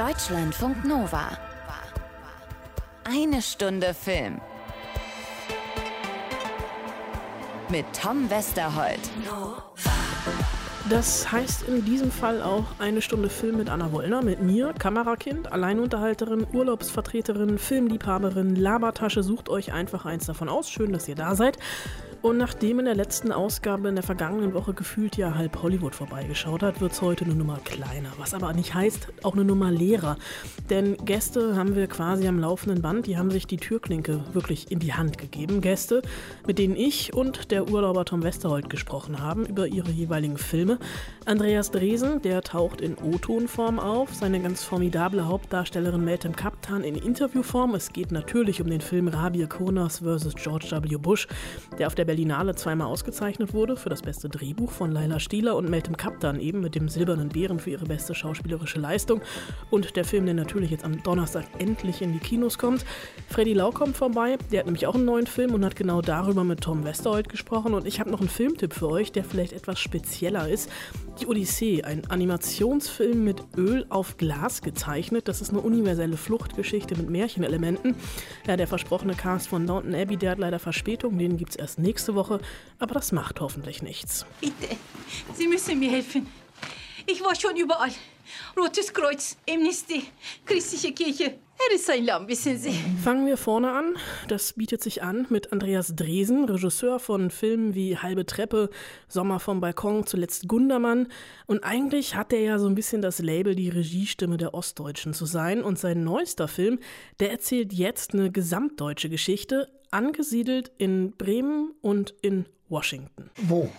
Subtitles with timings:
[0.00, 1.28] Deutschlandfunk Nova.
[3.04, 4.40] Eine Stunde Film.
[7.68, 8.98] Mit Tom Westerholt.
[10.88, 15.52] Das heißt in diesem Fall auch eine Stunde Film mit Anna Wollner, mit mir, Kamerakind,
[15.52, 19.22] Alleinunterhalterin, Urlaubsvertreterin, Filmliebhaberin, Labertasche.
[19.22, 20.70] Sucht euch einfach eins davon aus.
[20.70, 21.58] Schön, dass ihr da seid.
[22.22, 26.62] Und nachdem in der letzten Ausgabe in der vergangenen Woche gefühlt ja halb Hollywood vorbeigeschaut
[26.62, 28.12] hat, wird es heute eine Nummer kleiner.
[28.18, 30.18] Was aber nicht heißt, auch eine Nummer leerer.
[30.68, 34.80] Denn Gäste haben wir quasi am laufenden Band, die haben sich die Türklinke wirklich in
[34.80, 35.62] die Hand gegeben.
[35.62, 36.02] Gäste,
[36.46, 40.78] mit denen ich und der Urlauber Tom Westerholt gesprochen haben über ihre jeweiligen Filme.
[41.24, 47.74] Andreas Dresen, der taucht in O-Tonform auf, seine ganz formidable Hauptdarstellerin Meltem Kaptan in Interviewform.
[47.74, 50.34] Es geht natürlich um den Film Rabir Konas vs.
[50.34, 50.96] George W.
[50.98, 51.26] Bush,
[51.78, 55.70] der auf der Berlinale zweimal ausgezeichnet wurde für das beste Drehbuch von Laila Stieler und
[55.70, 59.20] Meltem Kaptan eben mit dem Silbernen Bären für ihre beste schauspielerische Leistung.
[59.70, 62.84] Und der Film, der natürlich jetzt am Donnerstag endlich in die Kinos kommt.
[63.28, 66.42] Freddy Lau kommt vorbei, der hat nämlich auch einen neuen Film und hat genau darüber
[66.42, 67.74] mit Tom Westerholt gesprochen.
[67.74, 70.68] Und ich habe noch einen Filmtipp für euch, der vielleicht etwas spezieller ist.
[71.20, 75.28] Die Odyssee, ein Animationsfilm mit Öl auf Glas gezeichnet.
[75.28, 77.94] Das ist eine universelle Fluchtgeschichte mit Märchenelementen.
[78.48, 81.16] Ja, der versprochene Cast von Downton Abbey, der hat leider Verspätung.
[81.16, 82.40] Den gibt es erst nächste Woche.
[82.78, 84.24] Aber das macht hoffentlich nichts.
[84.40, 84.76] Bitte,
[85.34, 86.26] Sie müssen mir helfen.
[87.06, 87.90] Ich war schon überall.
[88.56, 90.04] Rotes Kreuz, Amnesty,
[90.46, 91.38] Christliche Kirche.
[91.68, 92.72] Er ist ein Lamm, wissen Sie.
[93.04, 93.96] Fangen wir vorne an.
[94.28, 98.70] Das bietet sich an mit Andreas Dresen, Regisseur von Filmen wie Halbe Treppe,
[99.08, 101.08] Sommer vom Balkon, zuletzt Gundermann.
[101.46, 105.26] Und eigentlich hat er ja so ein bisschen das Label, die Regiestimme der Ostdeutschen zu
[105.26, 105.62] sein.
[105.62, 106.78] Und sein neuester Film,
[107.18, 113.28] der erzählt jetzt eine gesamtdeutsche Geschichte, angesiedelt in Bremen und in Washington.
[113.36, 113.70] Wo?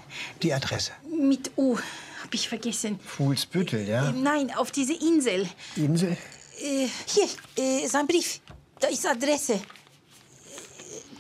[0.44, 0.92] Die Adresse?
[1.10, 3.00] Mit U, hab ich vergessen.
[3.04, 4.12] Fuhlsbüttel, ja?
[4.12, 5.48] Nein, auf diese Insel.
[5.76, 6.16] Insel?
[6.62, 8.40] Äh, hier, äh, sein Brief.
[8.80, 9.60] Da ist Adresse.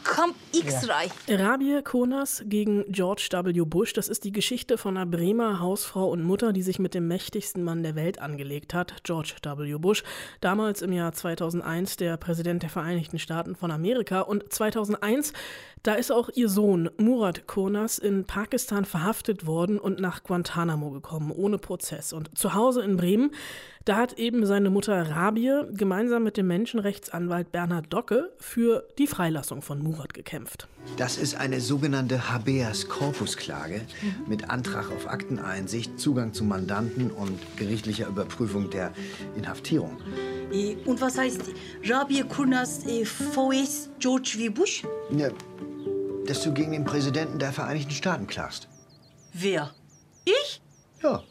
[0.03, 1.09] Camp X-Ray.
[1.29, 3.61] Rabia Konas gegen George W.
[3.65, 7.07] Bush, das ist die Geschichte von einer Bremer Hausfrau und Mutter, die sich mit dem
[7.07, 9.77] mächtigsten Mann der Welt angelegt hat, George W.
[9.77, 10.03] Bush.
[10.39, 14.21] Damals im Jahr 2001 der Präsident der Vereinigten Staaten von Amerika.
[14.21, 15.33] Und 2001,
[15.83, 21.31] da ist auch ihr Sohn Murat Konas in Pakistan verhaftet worden und nach Guantanamo gekommen,
[21.31, 22.13] ohne Prozess.
[22.13, 23.31] Und zu Hause in Bremen,
[23.85, 29.63] da hat eben seine Mutter Rabie gemeinsam mit dem Menschenrechtsanwalt Bernhard Docke für die Freilassung
[29.63, 30.67] von Murat gekämpft.
[30.97, 33.81] Das ist eine sogenannte Habeas Corpus Klage
[34.27, 38.91] mit Antrag auf Akteneinsicht, Zugang zu Mandanten und gerichtlicher Überprüfung der
[39.35, 39.97] Inhaftierung.
[40.51, 41.41] Äh, Und was heißt
[41.85, 44.49] Rabia Kurnas äh, VS George W.
[44.49, 44.83] Bush?
[45.15, 45.29] Ja,
[46.31, 48.69] dass du gegen den Präsidenten der Vereinigten Staaten klagst.
[49.33, 49.71] Wer?
[50.23, 50.61] Ich?
[51.03, 51.23] Ja,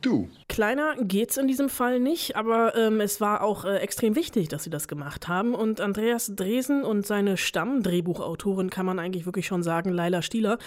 [0.00, 0.28] du.
[0.48, 4.64] Kleiner geht's in diesem Fall nicht, aber ähm, es war auch äh, extrem wichtig, dass
[4.64, 5.54] sie das gemacht haben.
[5.54, 10.58] Und Andreas Dresen und seine Stammdrehbuchautorin, kann man eigentlich wirklich schon sagen, Laila Stieler,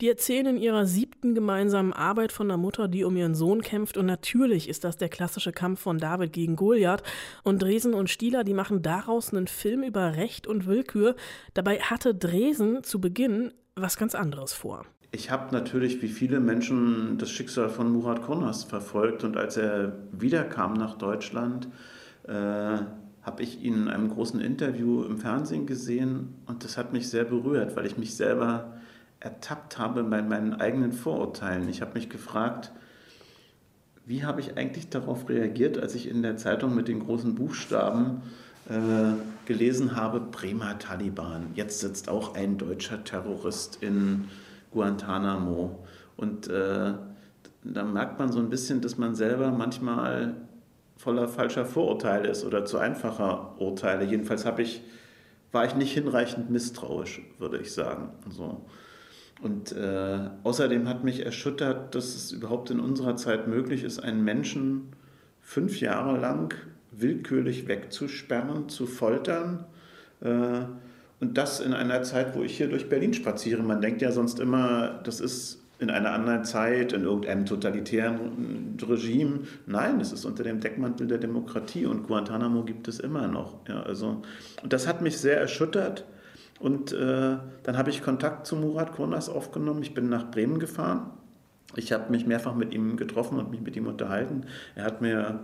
[0.00, 3.96] die erzählen in ihrer siebten gemeinsamen Arbeit von einer Mutter, die um ihren Sohn kämpft.
[3.96, 7.02] Und natürlich ist das der klassische Kampf von David gegen Goliath.
[7.42, 11.16] Und Dresen und Stieler, die machen daraus einen Film über Recht und Willkür.
[11.54, 14.86] Dabei hatte Dresen zu Beginn was ganz anderes vor.
[15.12, 19.92] Ich habe natürlich wie viele Menschen das Schicksal von Murat Kurnas verfolgt und als er
[20.12, 21.68] wiederkam nach Deutschland,
[22.28, 22.78] äh,
[23.22, 27.24] habe ich ihn in einem großen Interview im Fernsehen gesehen und das hat mich sehr
[27.24, 28.74] berührt, weil ich mich selber
[29.18, 31.68] ertappt habe bei meinen eigenen Vorurteilen.
[31.68, 32.72] Ich habe mich gefragt,
[34.06, 38.22] wie habe ich eigentlich darauf reagiert, als ich in der Zeitung mit den großen Buchstaben
[38.68, 39.12] äh,
[39.44, 44.28] gelesen habe, Bremer Taliban, jetzt sitzt auch ein deutscher Terrorist in
[44.70, 45.84] Guantanamo.
[46.16, 46.94] Und äh,
[47.62, 50.34] da merkt man so ein bisschen, dass man selber manchmal
[50.96, 54.04] voller falscher Vorurteile ist oder zu einfacher Urteile.
[54.04, 54.82] Jedenfalls habe ich,
[55.52, 58.10] war ich nicht hinreichend misstrauisch, würde ich sagen.
[58.28, 58.66] So.
[59.42, 64.22] Und äh, außerdem hat mich erschüttert, dass es überhaupt in unserer Zeit möglich ist, einen
[64.22, 64.92] Menschen
[65.40, 66.54] fünf Jahre lang
[66.90, 69.64] willkürlich wegzusperren, zu foltern.
[70.20, 70.64] Äh,
[71.20, 73.62] und das in einer Zeit, wo ich hier durch Berlin spaziere.
[73.62, 79.40] Man denkt ja sonst immer, das ist in einer anderen Zeit, in irgendeinem totalitären Regime.
[79.66, 83.66] Nein, es ist unter dem Deckmantel der Demokratie und Guantanamo gibt es immer noch.
[83.66, 84.22] Ja, also,
[84.62, 86.04] und das hat mich sehr erschüttert.
[86.58, 89.82] Und äh, dann habe ich Kontakt zu Murat Kurnas aufgenommen.
[89.82, 91.10] Ich bin nach Bremen gefahren.
[91.76, 94.42] Ich habe mich mehrfach mit ihm getroffen und mich mit ihm unterhalten.
[94.74, 95.40] Er hat mir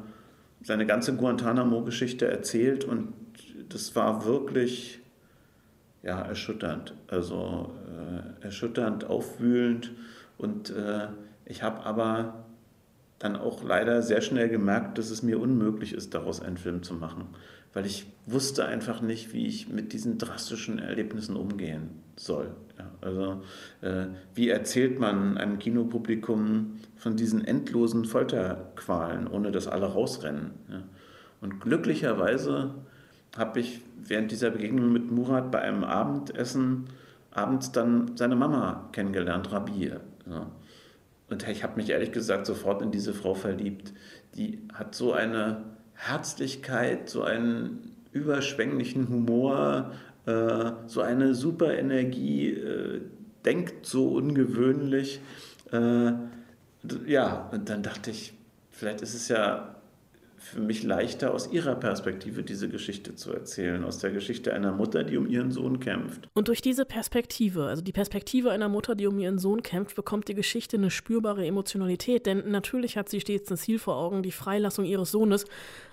[0.63, 3.15] seine ganze Guantanamo-Geschichte erzählt und
[3.71, 5.01] das war wirklich
[6.07, 6.95] ja, erschütternd.
[7.09, 9.91] Also äh, erschütternd, aufwühlend.
[10.39, 11.09] Und äh,
[11.45, 12.45] ich habe aber
[13.19, 16.95] dann auch leider sehr schnell gemerkt, dass es mir unmöglich ist, daraus einen Film zu
[16.95, 17.25] machen,
[17.73, 22.51] weil ich wusste einfach nicht, wie ich mit diesen drastischen Erlebnissen umgehen soll.
[22.79, 23.43] Ja, also
[23.81, 30.51] äh, wie erzählt man einem Kinopublikum von diesen endlosen Folterqualen, ohne dass alle rausrennen?
[30.71, 30.83] Ja?
[31.41, 32.75] Und glücklicherweise
[33.37, 36.87] habe ich während dieser Begegnung mit Murat bei einem Abendessen
[37.31, 40.01] abends dann seine Mama kennengelernt, Rabir.
[40.29, 40.51] Ja.
[41.29, 43.93] Und ich habe mich ehrlich gesagt sofort in diese Frau verliebt.
[44.37, 49.93] Die hat so eine Herzlichkeit, so einen überschwänglichen Humor,
[50.27, 53.01] äh, so eine super Energie, äh,
[53.45, 55.21] denkt so ungewöhnlich.
[55.73, 56.13] Äh,
[57.07, 58.35] ja, und dann dachte ich,
[58.71, 59.76] vielleicht ist es ja
[60.47, 65.03] für mich leichter, aus ihrer Perspektive diese Geschichte zu erzählen, aus der Geschichte einer Mutter,
[65.03, 66.29] die um ihren Sohn kämpft.
[66.35, 70.29] Und durch diese Perspektive, also die Perspektive einer Mutter, die um ihren Sohn kämpft, bekommt
[70.29, 74.33] die Geschichte eine spürbare Emotionalität, denn natürlich hat sie stets ein Ziel vor Augen, die
[74.33, 75.45] Freilassung ihres Sohnes.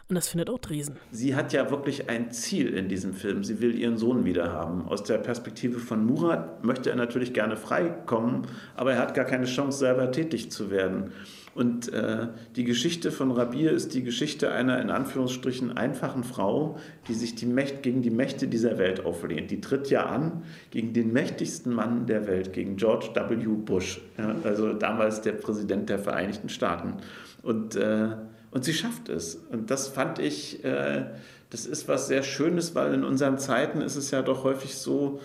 [0.09, 0.97] Und das findet auch Dresen.
[1.11, 3.43] Sie hat ja wirklich ein Ziel in diesem Film.
[3.43, 4.85] Sie will ihren Sohn wieder haben.
[4.87, 8.45] Aus der Perspektive von Murat möchte er natürlich gerne freikommen,
[8.75, 11.11] aber er hat gar keine Chance, selber tätig zu werden.
[11.55, 17.13] Und äh, die Geschichte von Rabir ist die Geschichte einer in Anführungsstrichen einfachen Frau, die
[17.13, 19.51] sich die Mächt, gegen die Mächte dieser Welt auflehnt.
[19.51, 23.35] Die tritt ja an gegen den mächtigsten Mann der Welt, gegen George W.
[23.35, 26.95] Bush, ja, also damals der Präsident der Vereinigten Staaten.
[27.43, 28.09] Und, äh,
[28.49, 29.35] und sie schafft es.
[29.51, 31.05] Und das fand ich, äh,
[31.51, 35.19] das ist was sehr Schönes, weil in unseren Zeiten ist es ja doch häufig so,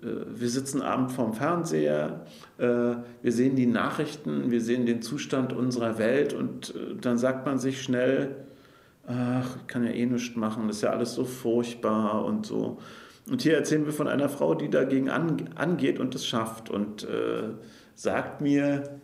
[0.00, 2.24] wir sitzen abend vorm Fernseher,
[2.58, 7.46] äh, wir sehen die Nachrichten, wir sehen den Zustand unserer Welt und äh, dann sagt
[7.46, 8.36] man sich schnell,
[9.06, 12.78] ach, ich kann ja eh nichts machen, das ist ja alles so furchtbar und so.
[13.30, 17.50] Und hier erzählen wir von einer Frau, die dagegen angeht und es schafft und äh,
[17.94, 19.00] sagt mir,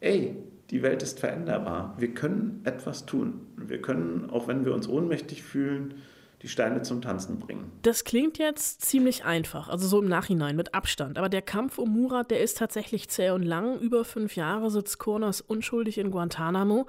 [0.00, 0.36] ey,
[0.70, 1.94] die Welt ist veränderbar.
[1.98, 3.40] Wir können etwas tun.
[3.56, 5.94] Wir können, auch wenn wir uns ohnmächtig fühlen,
[6.42, 7.72] die Steine zum Tanzen bringen.
[7.82, 11.16] Das klingt jetzt ziemlich einfach, also so im Nachhinein mit Abstand.
[11.18, 13.78] Aber der Kampf um Murat, der ist tatsächlich zäh und lang.
[13.78, 16.86] Über fünf Jahre sitzt Kurnas unschuldig in Guantanamo.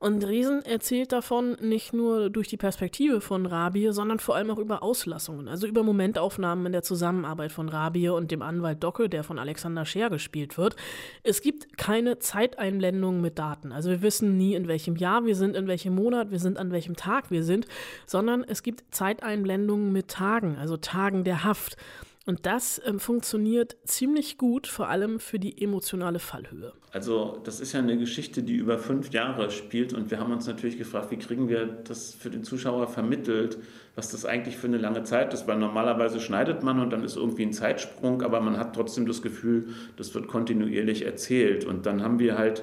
[0.00, 4.58] Und Riesen erzählt davon nicht nur durch die Perspektive von Rabir, sondern vor allem auch
[4.58, 9.24] über Auslassungen, also über Momentaufnahmen in der Zusammenarbeit von Rabir und dem Anwalt Docke, der
[9.24, 10.76] von Alexander Scher gespielt wird.
[11.24, 13.72] Es gibt keine Zeiteinblendungen mit Daten.
[13.72, 16.70] Also wir wissen nie, in welchem Jahr wir sind, in welchem Monat wir sind, an
[16.70, 17.66] welchem Tag wir sind,
[18.06, 21.76] sondern es gibt Zeiteinblendungen mit Tagen, also Tagen der Haft.
[22.28, 26.74] Und das ähm, funktioniert ziemlich gut, vor allem für die emotionale Fallhöhe.
[26.92, 30.46] Also das ist ja eine Geschichte, die über fünf Jahre spielt und wir haben uns
[30.46, 33.56] natürlich gefragt, wie kriegen wir das für den Zuschauer vermittelt,
[33.94, 37.16] was das eigentlich für eine lange Zeit ist, weil normalerweise schneidet man und dann ist
[37.16, 42.02] irgendwie ein Zeitsprung, aber man hat trotzdem das Gefühl, das wird kontinuierlich erzählt und dann
[42.02, 42.62] haben wir halt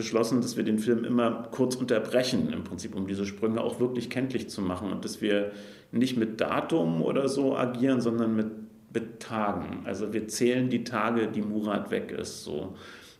[0.00, 4.08] beschlossen, dass wir den Film immer kurz unterbrechen, im Prinzip, um diese Sprünge auch wirklich
[4.08, 5.52] kenntlich zu machen und dass wir
[5.92, 8.46] nicht mit Datum oder so agieren, sondern mit
[8.92, 9.82] mit Tagen.
[9.84, 12.44] Also wir zählen die Tage, die Murat weg ist.
[12.44, 12.76] So.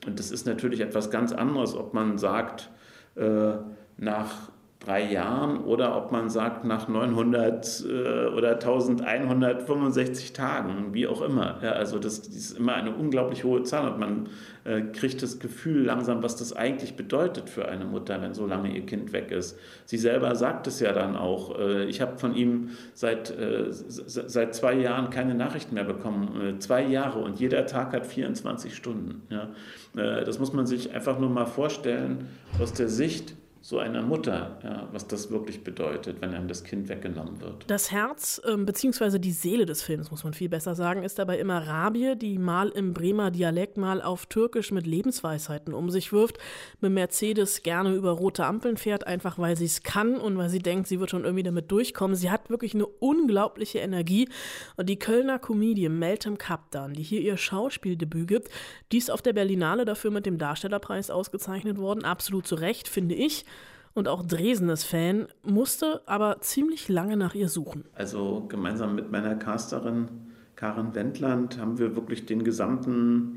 [0.07, 2.71] Und das ist natürlich etwas ganz anderes, ob man sagt,
[3.15, 3.53] äh,
[3.97, 4.50] nach
[4.81, 11.59] drei Jahren oder ob man sagt nach 900 äh, oder 1165 Tagen, wie auch immer.
[11.63, 14.29] Ja, also das, das, ist immer eine unglaublich hohe Zahl und man
[14.65, 18.75] äh, kriegt das Gefühl langsam, was das eigentlich bedeutet für eine Mutter, wenn so lange
[18.75, 19.59] ihr Kind weg ist.
[19.85, 21.59] Sie selber sagt es ja dann auch.
[21.59, 26.57] Äh, ich habe von ihm seit, äh, seit zwei Jahren keine Nachrichten mehr bekommen.
[26.57, 29.23] Äh, zwei Jahre und jeder Tag hat 24 Stunden.
[29.29, 29.51] Ja.
[29.95, 32.29] Äh, das muss man sich einfach nur mal vorstellen
[32.59, 36.89] aus der Sicht so einer Mutter, ja, was das wirklich bedeutet, wenn einem das Kind
[36.89, 37.65] weggenommen wird.
[37.67, 41.39] Das Herz, äh, beziehungsweise die Seele des Films, muss man viel besser sagen, ist dabei
[41.39, 46.39] immer Rabie, die mal im Bremer Dialekt, mal auf Türkisch mit Lebensweisheiten um sich wirft,
[46.81, 50.61] mit Mercedes gerne über rote Ampeln fährt, einfach weil sie es kann und weil sie
[50.61, 52.17] denkt, sie wird schon irgendwie damit durchkommen.
[52.17, 54.31] Sie hat wirklich eine unglaubliche Energie.
[54.77, 58.49] Und die Kölner Comedian Meltem Kaptan, die hier ihr Schauspieldebüt gibt,
[58.91, 62.07] die ist auf der Berlinale dafür mit dem Darstellerpreis ausgezeichnet worden.
[62.07, 63.45] Absolut zu Recht, finde ich
[63.95, 67.85] und auch Dresen ist Fan, musste aber ziemlich lange nach ihr suchen.
[67.95, 70.09] Also gemeinsam mit meiner Casterin
[70.57, 73.37] Karen Wendland haben wir wirklich den gesamten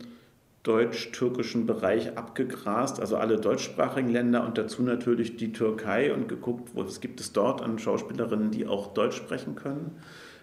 [0.64, 7.02] deutsch-türkischen Bereich abgegrast, also alle deutschsprachigen Länder und dazu natürlich die Türkei und geguckt, was
[7.02, 9.98] gibt es dort an Schauspielerinnen, die auch Deutsch sprechen können.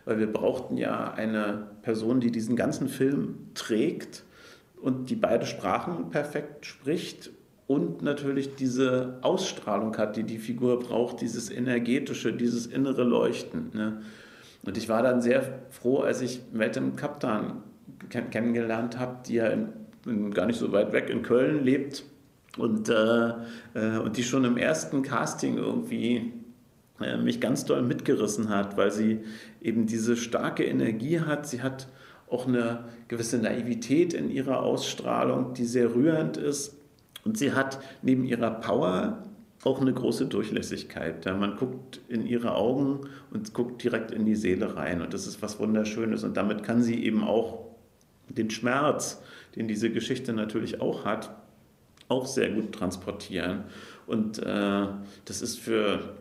[0.05, 4.25] Weil wir brauchten ja eine Person, die diesen ganzen Film trägt
[4.81, 7.31] und die beide Sprachen perfekt spricht
[7.71, 13.71] und natürlich diese Ausstrahlung hat, die die Figur braucht, dieses energetische, dieses innere Leuchten.
[13.73, 14.03] Ne?
[14.65, 17.63] Und ich war dann sehr froh, als ich Meltem Kaptan
[18.09, 19.69] kenn kennengelernt habe, die ja in,
[20.05, 22.03] in, gar nicht so weit weg in Köln lebt
[22.59, 23.35] Und, äh,
[23.75, 26.33] äh, und die schon im ersten Casting irgendwie
[27.01, 29.21] äh, mich ganz doll mitgerissen hat, weil sie
[29.63, 31.47] eben diese starke Energie hat.
[31.47, 31.87] Sie hat
[32.29, 36.80] auch eine gewisse Naivität in ihrer Ausstrahlung, die sehr rührend ist.
[37.25, 39.23] Und sie hat neben ihrer Power
[39.65, 41.25] auch eine große Durchlässigkeit.
[41.27, 43.01] Ja, man guckt in ihre Augen
[43.31, 45.03] und guckt direkt in die Seele rein.
[45.03, 46.25] Und das ist was Wunderschönes.
[46.25, 47.67] Und damit kann sie eben auch
[48.29, 49.21] den Schmerz,
[49.57, 51.31] den diese Geschichte natürlich auch hat,
[52.09, 53.65] auch sehr gut transportieren.
[54.07, 54.87] Und äh,
[55.25, 56.15] das ist für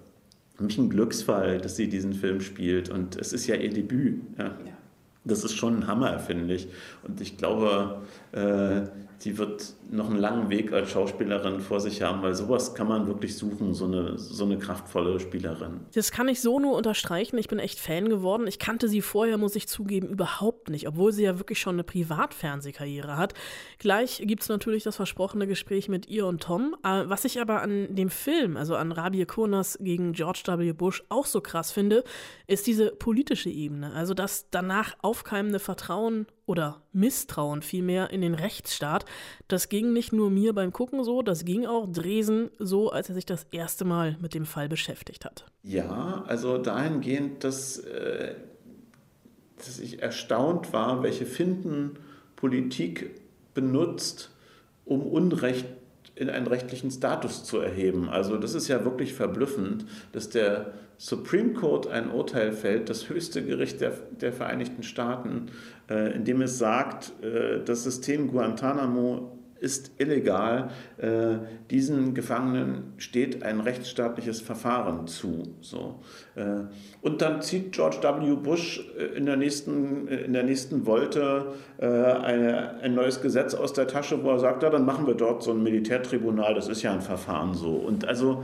[0.59, 2.89] mich ein Glücksfall, dass sie diesen Film spielt.
[2.89, 4.21] Und es ist ja ihr Debüt.
[4.37, 4.45] Ja.
[4.45, 4.77] ja.
[5.23, 6.67] Das ist schon ein Hammer, finde ich.
[7.03, 8.01] Und ich glaube,
[8.31, 8.81] äh,
[9.19, 13.07] sie wird noch einen langen Weg als Schauspielerin vor sich haben, weil sowas kann man
[13.07, 15.81] wirklich suchen, so eine, so eine kraftvolle Spielerin.
[15.93, 17.37] Das kann ich so nur unterstreichen.
[17.37, 18.47] Ich bin echt Fan geworden.
[18.47, 21.83] Ich kannte sie vorher, muss ich zugeben, überhaupt nicht, obwohl sie ja wirklich schon eine
[21.83, 23.33] Privatfernsehkarriere hat.
[23.77, 26.75] Gleich gibt es natürlich das versprochene Gespräch mit ihr und Tom.
[26.83, 30.71] Äh, was ich aber an dem Film, also an Rabie Kurnas gegen George W.
[30.73, 32.03] Bush, auch so krass finde,
[32.47, 33.91] ist diese politische Ebene.
[33.93, 39.05] Also das danach aufkeimende Vertrauen oder Misstrauen vielmehr in den Rechtsstaat.
[39.47, 43.13] Das ging nicht nur mir beim Gucken so, das ging auch Dresen so, als er
[43.13, 45.45] sich das erste Mal mit dem Fall beschäftigt hat.
[45.61, 48.33] Ja, also dahingehend, dass, äh,
[49.57, 51.99] dass ich erstaunt war, welche Finden
[52.35, 53.11] Politik
[53.53, 54.31] benutzt,
[54.85, 55.67] um Unrecht
[56.15, 58.09] in einen rechtlichen Status zu erheben.
[58.09, 63.41] Also das ist ja wirklich verblüffend, dass der Supreme Court ein Urteil fällt, das höchste
[63.41, 65.45] Gericht der, der Vereinigten Staaten,
[65.89, 70.69] äh, in dem es sagt, äh, das System Guantanamo ist illegal.
[70.97, 71.37] Äh,
[71.69, 75.55] diesen Gefangenen steht ein rechtsstaatliches Verfahren zu.
[75.61, 75.99] So.
[76.35, 76.63] Äh,
[77.01, 78.35] und dann zieht George W.
[78.35, 84.21] Bush äh, in der nächsten, in der nächsten Wolte ein neues Gesetz aus der Tasche,
[84.23, 87.01] wo er sagt, ja, dann machen wir dort so ein Militärtribunal, das ist ja ein
[87.01, 87.71] Verfahren so.
[87.71, 88.43] Und also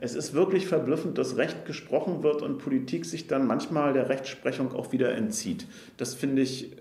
[0.00, 4.74] es ist wirklich verblüffend, dass Recht gesprochen wird und Politik sich dann manchmal der Rechtsprechung
[4.74, 5.66] auch wieder entzieht.
[5.96, 6.72] Das finde ich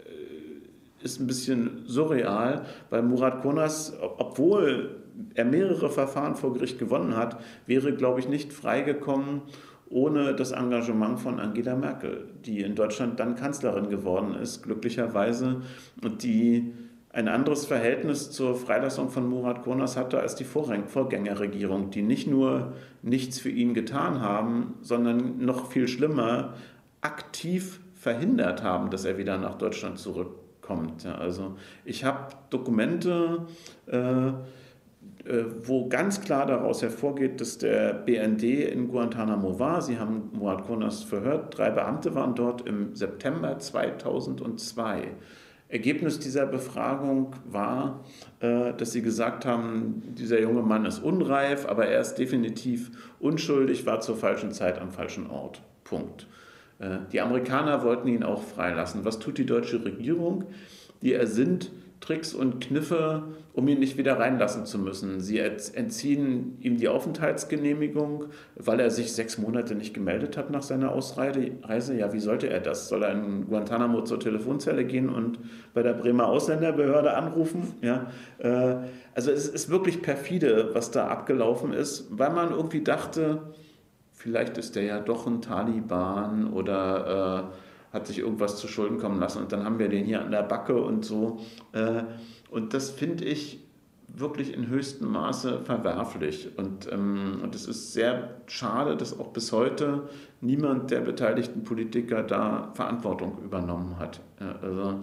[1.03, 5.01] ist ein bisschen surreal, weil Murat Konas, obwohl
[5.33, 9.41] er mehrere Verfahren vor Gericht gewonnen hat, wäre, glaube ich, nicht freigekommen
[9.91, 15.61] ohne das Engagement von Angela Merkel, die in Deutschland dann Kanzlerin geworden ist, glücklicherweise,
[16.01, 16.73] und die
[17.13, 22.71] ein anderes Verhältnis zur Freilassung von Murat Konas hatte als die Vorgängerregierung, die nicht nur
[23.01, 26.53] nichts für ihn getan haben, sondern noch viel schlimmer
[27.01, 30.40] aktiv verhindert haben, dass er wieder nach Deutschland zurück
[30.71, 31.03] kommt.
[31.03, 33.45] Ja, also ich habe Dokumente,
[33.87, 34.33] äh, äh,
[35.65, 39.81] wo ganz klar daraus hervorgeht, dass der BND in Guantanamo war.
[39.81, 41.57] Sie haben Murat Konas verhört.
[41.57, 45.09] Drei Beamte waren dort im September 2002.
[45.67, 48.03] Ergebnis dieser Befragung war,
[48.39, 53.85] äh, dass sie gesagt haben, dieser junge Mann ist unreif, aber er ist definitiv unschuldig,
[53.85, 55.61] war zur falschen Zeit am falschen Ort.
[55.83, 56.27] Punkt.
[56.81, 59.05] Äh, die Amerikaner wollten ihn auch freilassen.
[59.05, 60.45] Was tut die deutsche Regierung?
[61.01, 61.71] Die ersinnt
[62.01, 63.23] Tricks und Kniffe,
[63.53, 65.19] um ihn nicht wieder reinlassen zu müssen.
[65.19, 70.91] Sie entziehen ihm die Aufenthaltsgenehmigung, weil er sich sechs Monate nicht gemeldet hat nach seiner
[70.91, 71.95] Ausreise.
[71.95, 72.89] Ja, wie sollte er das?
[72.89, 75.39] Soll er in Guantanamo zur Telefonzelle gehen und
[75.75, 77.73] bei der Bremer Ausländerbehörde anrufen?
[77.81, 78.07] Ja,
[78.39, 78.77] äh,
[79.13, 83.53] also es ist wirklich perfide, was da abgelaufen ist, weil man irgendwie dachte,
[84.21, 87.49] vielleicht ist der ja doch ein Taliban oder
[87.91, 90.31] äh, hat sich irgendwas zu Schulden kommen lassen und dann haben wir den hier an
[90.31, 91.39] der Backe und so.
[91.73, 92.03] Äh,
[92.49, 93.59] und das finde ich
[94.07, 96.49] wirklich in höchstem Maße verwerflich.
[96.57, 100.09] Und, ähm, und es ist sehr schade, dass auch bis heute
[100.41, 104.19] niemand der beteiligten Politiker da Verantwortung übernommen hat.
[104.39, 104.99] Ja, also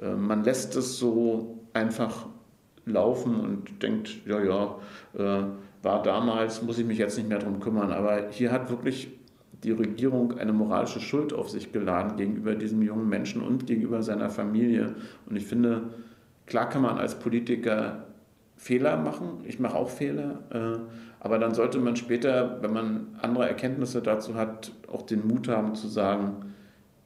[0.00, 2.26] äh, man lässt es so einfach
[2.84, 4.78] laufen und denkt, ja, ja,
[5.14, 5.44] äh,
[5.82, 7.92] war damals, muss ich mich jetzt nicht mehr darum kümmern.
[7.92, 9.08] Aber hier hat wirklich
[9.64, 14.30] die Regierung eine moralische Schuld auf sich geladen gegenüber diesem jungen Menschen und gegenüber seiner
[14.30, 14.94] Familie.
[15.26, 15.90] Und ich finde,
[16.46, 18.06] klar kann man als Politiker
[18.56, 19.40] Fehler machen.
[19.44, 20.40] Ich mache auch Fehler.
[20.50, 20.78] Äh,
[21.20, 25.74] aber dann sollte man später, wenn man andere Erkenntnisse dazu hat, auch den Mut haben
[25.74, 26.52] zu sagen,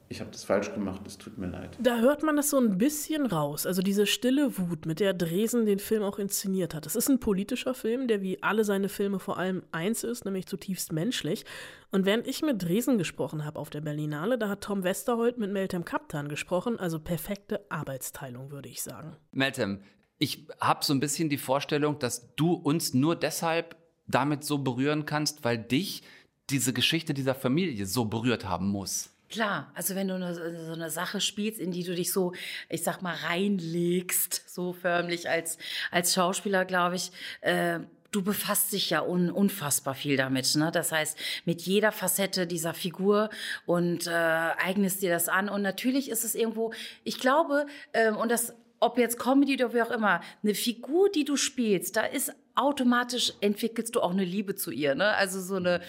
[0.09, 1.77] ich habe das falsch gemacht, es tut mir leid.
[1.79, 3.65] Da hört man das so ein bisschen raus.
[3.65, 6.85] Also diese stille Wut, mit der Dresen den Film auch inszeniert hat.
[6.85, 10.45] Es ist ein politischer Film, der wie alle seine Filme vor allem eins ist, nämlich
[10.45, 11.45] zutiefst menschlich.
[11.91, 15.51] Und während ich mit Dresen gesprochen habe auf der Berlinale, da hat Tom Westerholt mit
[15.51, 16.79] Meltem Kaptan gesprochen.
[16.79, 19.17] Also perfekte Arbeitsteilung, würde ich sagen.
[19.31, 19.81] Meltem,
[20.19, 23.75] ich habe so ein bisschen die Vorstellung, dass du uns nur deshalb
[24.07, 26.01] damit so berühren kannst, weil dich
[26.49, 29.09] diese Geschichte dieser Familie so berührt haben muss.
[29.29, 32.33] Klar, also wenn du eine, so eine Sache spielst, in die du dich so,
[32.69, 35.57] ich sag mal, reinlegst, so förmlich als,
[35.91, 37.79] als Schauspieler, glaube ich, äh,
[38.11, 40.55] du befasst dich ja un, unfassbar viel damit.
[40.55, 40.71] Ne?
[40.71, 43.29] Das heißt, mit jeder Facette dieser Figur
[43.65, 45.49] und äh, eignest dir das an.
[45.49, 49.81] Und natürlich ist es irgendwo, ich glaube, ähm, und das ob jetzt Comedy oder wie
[49.81, 54.55] auch immer, eine Figur, die du spielst, da ist automatisch entwickelst du auch eine Liebe
[54.55, 54.95] zu ihr.
[54.95, 55.13] Ne?
[55.15, 55.79] Also so eine,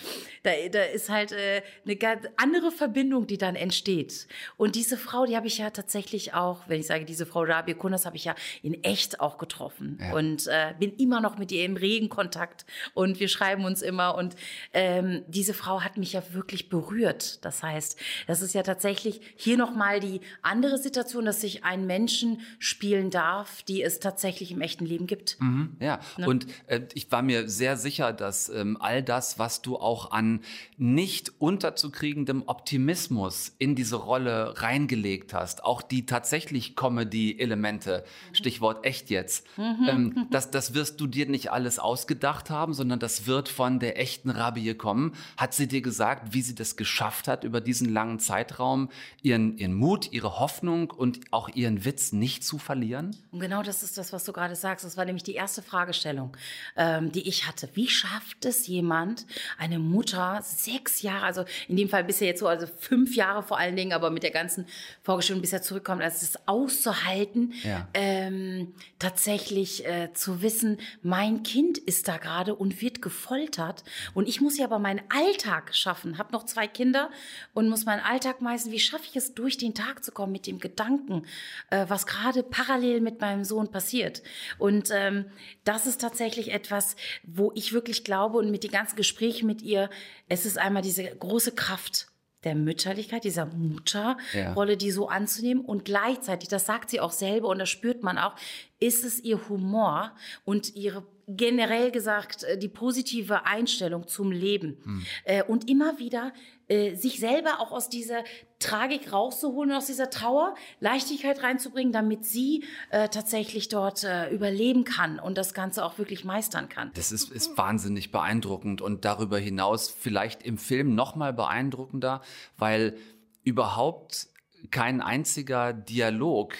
[0.42, 4.28] da, da ist halt äh, eine ganz andere Verbindung, die dann entsteht.
[4.58, 7.74] Und diese Frau, die habe ich ja tatsächlich auch, wenn ich sage, diese Frau Rabia
[7.74, 10.12] Kunas habe ich ja in echt auch getroffen ja.
[10.12, 14.14] und äh, bin immer noch mit ihr im regen Kontakt und wir schreiben uns immer.
[14.14, 14.36] Und
[14.74, 17.42] ähm, diese Frau hat mich ja wirklich berührt.
[17.46, 22.42] Das heißt, das ist ja tatsächlich hier nochmal die andere Situation, dass sich ein Menschen
[22.58, 25.38] spielen darf, die es tatsächlich im echten Leben gibt.
[25.40, 26.26] Mhm, ja, ne?
[26.26, 26.46] und
[26.94, 30.40] ich war mir sehr sicher, dass ähm, all das, was du auch an
[30.76, 39.46] nicht unterzukriegendem Optimismus in diese Rolle reingelegt hast, auch die tatsächlich Comedy-Elemente, Stichwort echt jetzt,
[39.56, 39.88] mhm.
[39.88, 43.98] ähm, das, das wirst du dir nicht alles ausgedacht haben, sondern das wird von der
[43.98, 45.12] echten Rabie kommen.
[45.36, 48.90] Hat sie dir gesagt, wie sie das geschafft hat, über diesen langen Zeitraum
[49.22, 53.16] ihren, ihren Mut, ihre Hoffnung und auch ihren Witz nicht zu verlieren?
[53.30, 54.84] Und genau das ist das, was du gerade sagst.
[54.84, 56.36] Das war nämlich die erste Fragestellung
[56.76, 57.68] ähm, die ich hatte.
[57.74, 59.26] Wie schafft es jemand,
[59.58, 63.58] eine Mutter sechs Jahre, also in dem Fall bisher jetzt so, also fünf Jahre vor
[63.58, 64.66] allen Dingen, aber mit der ganzen
[65.02, 67.88] Vorgeschichte bis er zurückkommt, also es auszuhalten, ja.
[67.94, 74.40] ähm, tatsächlich äh, zu wissen, mein Kind ist da gerade und wird gefoltert und ich
[74.40, 77.10] muss ja aber meinen Alltag schaffen, habe noch zwei Kinder
[77.54, 78.72] und muss meinen Alltag meistern.
[78.72, 81.26] Wie schaffe ich es, durch den Tag zu kommen mit dem Gedanken,
[81.70, 84.22] äh, was gerade parallel mit meinem Sohn passiert?
[84.58, 85.26] Und ähm,
[85.64, 89.62] das ist tatsächlich tatsächlich etwas, wo ich wirklich glaube und mit den ganzen Gesprächen mit
[89.62, 89.90] ihr,
[90.28, 92.08] es ist einmal diese große Kraft
[92.44, 94.76] der Mütterlichkeit, dieser Mutterrolle, ja.
[94.76, 98.36] die so anzunehmen und gleichzeitig, das sagt sie auch selber und das spürt man auch,
[98.78, 100.12] ist es ihr Humor
[100.44, 105.06] und ihre generell gesagt äh, die positive Einstellung zum Leben hm.
[105.24, 106.32] Äh, und immer wieder
[106.68, 108.24] äh, sich selber auch aus dieser
[108.58, 115.18] Tragik rauszuholen, aus dieser Trauer Leichtigkeit reinzubringen, damit sie äh, tatsächlich dort äh, überleben kann
[115.18, 116.90] und das Ganze auch wirklich meistern kann.
[116.94, 122.20] Das ist, ist wahnsinnig beeindruckend und darüber hinaus vielleicht im Film noch mal beeindruckender,
[122.58, 122.96] weil
[123.42, 124.28] überhaupt
[124.70, 126.54] kein einziger Dialog,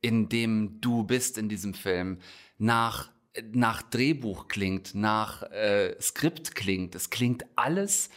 [0.00, 2.18] in dem du bist in diesem Film,
[2.58, 3.10] nach
[3.52, 6.94] nach Drehbuch klingt, nach äh, Skript klingt.
[6.94, 8.10] Es klingt alles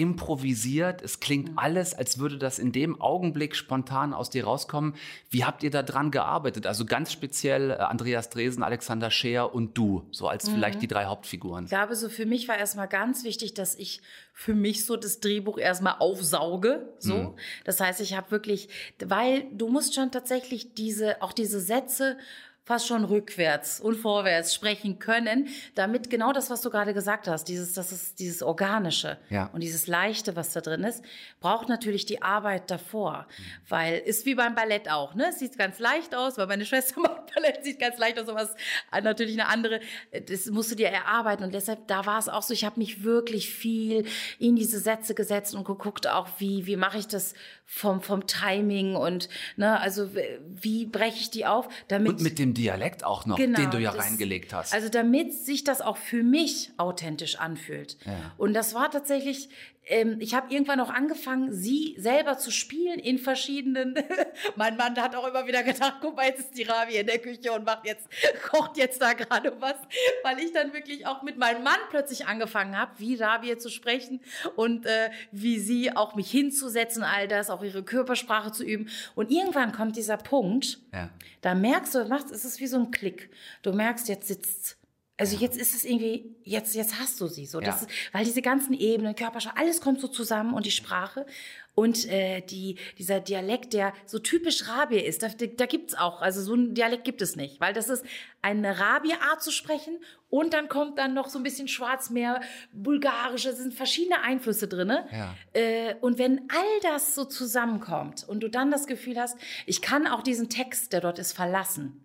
[0.00, 1.02] improvisiert.
[1.02, 1.58] Es klingt mhm.
[1.58, 4.94] alles, als würde das in dem Augenblick spontan aus dir rauskommen.
[5.28, 6.66] Wie habt ihr da dran gearbeitet?
[6.66, 10.54] Also ganz speziell äh, Andreas Dresen, Alexander Scheer und du, so als mhm.
[10.54, 11.64] vielleicht die drei Hauptfiguren.
[11.64, 14.00] Ich glaube, so für mich war erstmal ganz wichtig, dass ich
[14.32, 17.14] für mich so das Drehbuch erstmal aufsauge, so.
[17.14, 17.34] Mhm.
[17.64, 18.70] Das heißt, ich habe wirklich,
[19.04, 22.16] weil du musst schon tatsächlich diese, auch diese Sätze
[22.64, 27.44] fast schon rückwärts und vorwärts sprechen können, damit genau das, was du gerade gesagt hast,
[27.44, 29.50] dieses, das ist dieses Organische ja.
[29.52, 31.02] und dieses Leichte, was da drin ist,
[31.40, 33.42] braucht natürlich die Arbeit davor, mhm.
[33.68, 35.28] weil ist wie beim Ballett auch, ne?
[35.30, 38.42] Es sieht ganz leicht aus, weil meine Schwester macht Ballett, sieht ganz leicht aus, aber
[38.42, 38.58] es ist
[39.02, 39.80] natürlich eine andere,
[40.28, 43.02] das musst du dir erarbeiten und deshalb, da war es auch so, ich habe mich
[43.02, 44.06] wirklich viel
[44.38, 47.34] in diese Sätze gesetzt und geguckt auch, wie, wie mache ich das
[47.72, 50.10] vom, vom Timing und, ne, also
[50.44, 52.08] wie breche ich die auf, damit.
[52.08, 54.74] Und mit dem Dialekt auch noch, genau, den du ja das, reingelegt hast.
[54.74, 57.96] Also damit sich das auch für mich authentisch anfühlt.
[58.04, 58.32] Ja.
[58.38, 59.50] Und das war tatsächlich,
[59.90, 63.94] ähm, ich habe irgendwann auch angefangen, sie selber zu spielen in verschiedenen.
[64.56, 67.18] mein Mann hat auch immer wieder gedacht, guck mal, jetzt ist die Ravi in der
[67.18, 68.08] Küche und macht jetzt,
[68.50, 69.76] kocht jetzt da gerade was,
[70.22, 74.20] weil ich dann wirklich auch mit meinem Mann plötzlich angefangen habe, wie Ravi zu sprechen
[74.54, 78.88] und äh, wie sie auch mich hinzusetzen, all das, auch ihre Körpersprache zu üben.
[79.16, 81.10] Und irgendwann kommt dieser Punkt, ja.
[81.40, 82.00] da merkst du,
[82.32, 83.30] es ist wie so ein Klick.
[83.62, 84.79] Du merkst, jetzt sitzt
[85.20, 87.60] also jetzt ist es irgendwie, jetzt, jetzt hast du sie so.
[87.60, 87.86] Das ja.
[87.86, 91.26] ist, weil diese ganzen Ebenen, Körpersprache, alles kommt so zusammen und die Sprache
[91.74, 96.42] und äh, die, dieser Dialekt, der so typisch Rabier ist, da, da gibt's auch, also
[96.42, 98.04] so ein Dialekt gibt es nicht, weil das ist
[98.42, 99.98] eine Rabierart zu sprechen
[100.30, 102.40] und dann kommt dann noch so ein bisschen Schwarzmeer,
[102.72, 105.06] Bulgarisch, es sind verschiedene Einflüsse drinne.
[105.12, 105.34] Ja.
[105.52, 110.06] Äh, und wenn all das so zusammenkommt und du dann das Gefühl hast, ich kann
[110.06, 112.04] auch diesen Text, der dort ist, verlassen.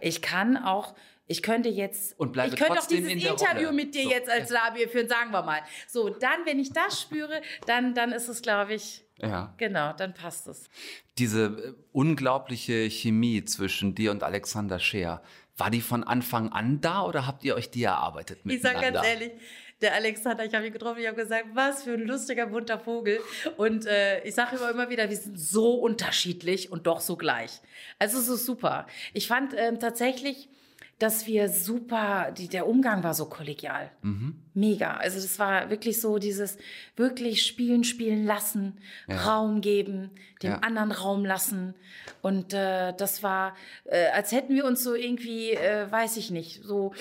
[0.00, 0.94] Ich kann auch
[1.26, 3.72] ich könnte jetzt, und ich könnte auch dieses in Interview Rolle.
[3.72, 4.50] mit dir so, jetzt als.
[4.50, 5.60] Labie führen, sagen wir mal.
[5.88, 9.54] So, dann, wenn ich das spüre, dann, dann ist es, glaube ich, ja.
[9.56, 10.68] genau, dann passt es.
[11.18, 15.22] Diese äh, unglaubliche Chemie zwischen dir und Alexander Scheer,
[15.56, 19.06] war die von Anfang an da oder habt ihr euch die erarbeitet Ich sage ganz
[19.06, 19.32] ehrlich,
[19.82, 23.20] der Alexander, ich habe ihn getroffen, ich habe gesagt, was für ein lustiger, bunter Vogel.
[23.56, 27.60] Und äh, ich sage immer, immer wieder, wir sind so unterschiedlich und doch so gleich.
[27.98, 28.86] Also es ist super.
[29.12, 30.48] Ich fand ähm, tatsächlich,
[31.02, 33.90] dass wir super, die, der Umgang war so kollegial.
[34.54, 34.96] Mega.
[34.98, 36.58] Also das war wirklich so dieses
[36.96, 40.10] wirklich spielen, spielen lassen, Raum geben,
[40.42, 40.58] dem Ja.
[40.58, 41.74] anderen Raum lassen.
[42.20, 46.62] Und äh, das war, äh, als hätten wir uns so irgendwie, äh, weiß ich nicht,
[46.62, 46.92] so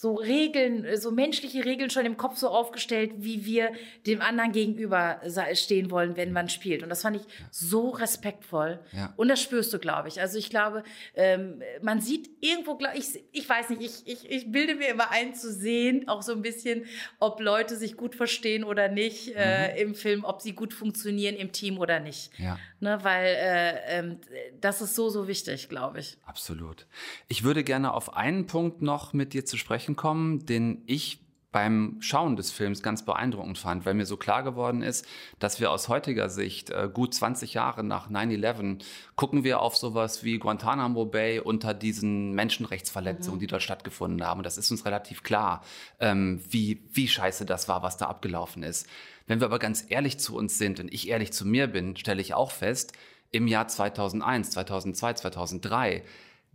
[0.00, 3.72] so Regeln, äh, so menschliche Regeln schon im Kopf so aufgestellt, wie wir
[4.06, 5.20] dem anderen gegenüber
[5.54, 6.84] stehen wollen, wenn man spielt.
[6.84, 8.78] Und das fand ich so respektvoll.
[8.92, 9.12] Ja.
[9.16, 10.20] Und das spürst du, glaube ich.
[10.20, 10.84] Also ich glaube,
[11.14, 15.34] ähm, man sieht irgendwo, ich, ich weiß nicht, ich, ich, ich bilde mir immer ein
[15.34, 16.84] zu sehen, auch so ein bisschen,
[17.18, 21.50] ob Leute sich gut verstehen oder nicht äh, im Film, ob sie gut funktionieren im
[21.50, 22.30] Team oder nicht.
[22.38, 22.56] Ja.
[22.78, 24.20] Ne, weil äh, ähm,
[24.60, 26.16] das ist so, so wichtig, glaube ich.
[26.24, 26.86] Absolut.
[27.26, 31.20] Ich würde gerne auf einen Punkt noch mit dir zu sprechen kommen, den ich
[31.50, 35.06] beim Schauen des Films ganz beeindruckend fand, weil mir so klar geworden ist,
[35.38, 38.84] dass wir aus heutiger Sicht, äh, gut 20 Jahre nach 9-11,
[39.16, 44.40] gucken wir auf sowas wie Guantanamo Bay unter diesen Menschenrechtsverletzungen, die dort stattgefunden haben.
[44.40, 45.62] Und das ist uns relativ klar,
[46.00, 48.86] ähm, wie, wie scheiße das war, was da abgelaufen ist.
[49.26, 52.20] Wenn wir aber ganz ehrlich zu uns sind und ich ehrlich zu mir bin, stelle
[52.20, 52.92] ich auch fest,
[53.30, 56.04] im Jahr 2001, 2002, 2003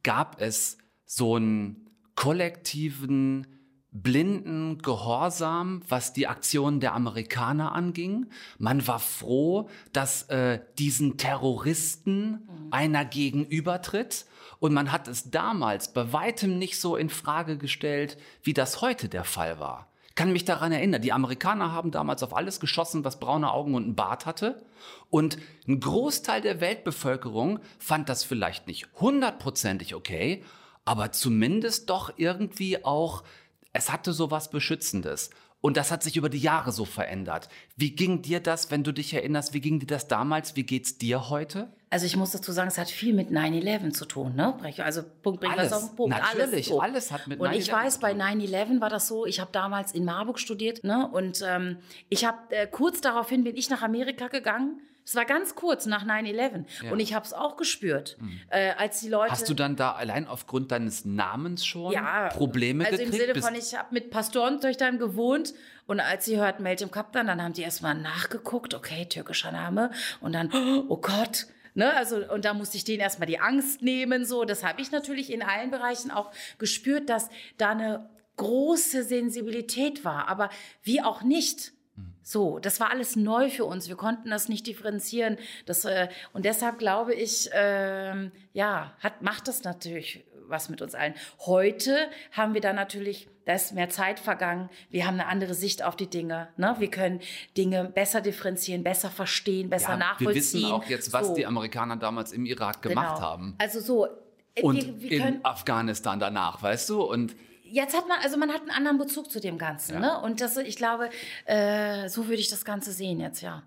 [0.03, 1.82] gab es so einen
[2.15, 3.47] kollektiven,
[3.93, 8.27] blinden Gehorsam, was die Aktionen der Amerikaner anging.
[8.57, 14.25] Man war froh, dass äh, diesen Terroristen einer gegenübertritt.
[14.59, 19.09] Und man hat es damals bei weitem nicht so in Frage gestellt, wie das heute
[19.09, 19.89] der Fall war.
[20.07, 23.73] Ich kann mich daran erinnern, die Amerikaner haben damals auf alles geschossen, was braune Augen
[23.73, 24.63] und einen Bart hatte.
[25.09, 30.43] Und ein Großteil der Weltbevölkerung fand das vielleicht nicht hundertprozentig okay,
[30.85, 33.23] aber zumindest doch irgendwie auch,
[33.71, 35.29] es hatte so was Beschützendes.
[35.65, 37.47] Und das hat sich über die Jahre so verändert.
[37.77, 40.97] Wie ging dir das, wenn du dich erinnerst, wie ging dir das damals, wie geht's
[40.97, 41.71] dir heute?
[41.89, 44.57] Also ich muss dazu sagen, es hat viel mit 9-11 zu tun, ne?
[44.79, 45.71] Also Punkt, bring Alles.
[45.71, 46.17] auf den Punkt.
[46.17, 46.81] Natürlich, so.
[46.81, 48.21] alles hat mit Und ich 9/11 weiß, bei tun.
[48.21, 51.07] 9-11 war das so, ich habe damals in Marburg studiert, ne?
[51.09, 51.77] Und ähm,
[52.09, 54.81] ich habe äh, kurz daraufhin bin ich nach Amerika gegangen.
[55.05, 56.91] Es war ganz kurz nach 9-11.
[56.91, 58.17] Und ich habe es auch gespürt,
[58.49, 59.31] äh, als die Leute...
[59.31, 59.31] Mhm.
[59.31, 63.13] Hast du dann da allein aufgrund deines Namens schon ja, Probleme also gekriegt?
[63.13, 65.53] im Sinne von, ich habe mit Pastorentöchtern gewohnt
[65.85, 70.33] und als sie hörten Meltem Kaptan, dann haben die erstmal nachgeguckt, okay, türkischer Name und
[70.33, 70.51] dann,
[70.87, 74.45] oh Gott, Ne, also, und da musste ich denen erstmal die Angst nehmen, so.
[74.45, 80.27] Das habe ich natürlich in allen Bereichen auch gespürt, dass da eine große Sensibilität war,
[80.27, 80.49] aber
[80.83, 81.73] wie auch nicht.
[82.23, 83.89] So, das war alles neu für uns.
[83.89, 85.37] Wir konnten das nicht differenzieren.
[85.65, 90.95] Das, äh, und deshalb glaube ich, ähm, ja, hat, macht das natürlich was mit uns
[90.95, 91.13] allen.
[91.45, 94.69] Heute haben wir da natürlich, da ist mehr Zeit vergangen.
[94.89, 96.49] Wir haben eine andere Sicht auf die Dinge.
[96.57, 96.75] Ne?
[96.79, 97.19] Wir können
[97.57, 100.27] Dinge besser differenzieren, besser verstehen, besser ja, nachvollziehen.
[100.27, 103.27] wir wissen auch jetzt, was So, die Amerikaner damals im Irak gemacht genau.
[103.27, 103.55] haben.
[103.57, 104.07] Also so.
[104.55, 107.01] äh, Und wir, wir in Afghanistan danach, weißt du?
[107.03, 107.35] Und
[107.73, 109.99] Jetzt hat man, also man hat einen anderen Bezug zu dem Ganzen, Ja.
[109.99, 110.21] ne?
[110.21, 111.09] Und das, ich glaube,
[111.45, 113.63] äh, so würde ich das Ganze sehen jetzt, ja.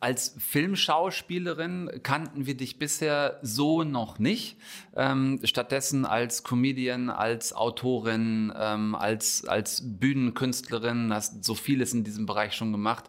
[0.00, 4.58] als Filmschauspielerin kannten wir dich bisher so noch nicht.
[4.94, 12.26] Ähm, stattdessen als Comedian, als Autorin, ähm, als, als Bühnenkünstlerin, hast so vieles in diesem
[12.26, 13.06] Bereich schon gemacht.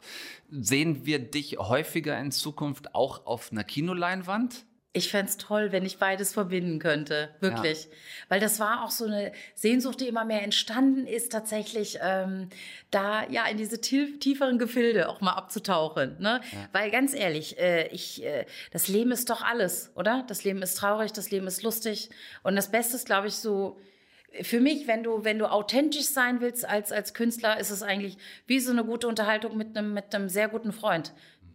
[0.50, 4.66] Sehen wir dich häufiger in Zukunft auch auf einer Kinoleinwand?
[4.96, 7.88] Ich fänd's toll, wenn ich beides verbinden könnte, wirklich.
[8.30, 12.50] Weil das war auch so eine Sehnsucht, die immer mehr entstanden ist, tatsächlich ähm,
[12.92, 16.18] da ja in diese tief, tieferen Gefilde auch mal abzutauchen.
[16.20, 16.42] Ne?
[16.74, 20.26] Weil ganz ehrlich, äh, ich, äh, das Leben ist doch alles, oder?
[20.28, 22.12] Das Leben ist traurig, das Leben ist lustig.
[22.44, 23.80] Und das Beste ist, glaube ich, so
[24.42, 28.18] für mich, wenn du, wenn du authentisch sein willst als, als Künstler, ist es eigentlich
[28.48, 31.14] wie so eine gute Unterhaltung mit einem, mit einem sehr guten Freund.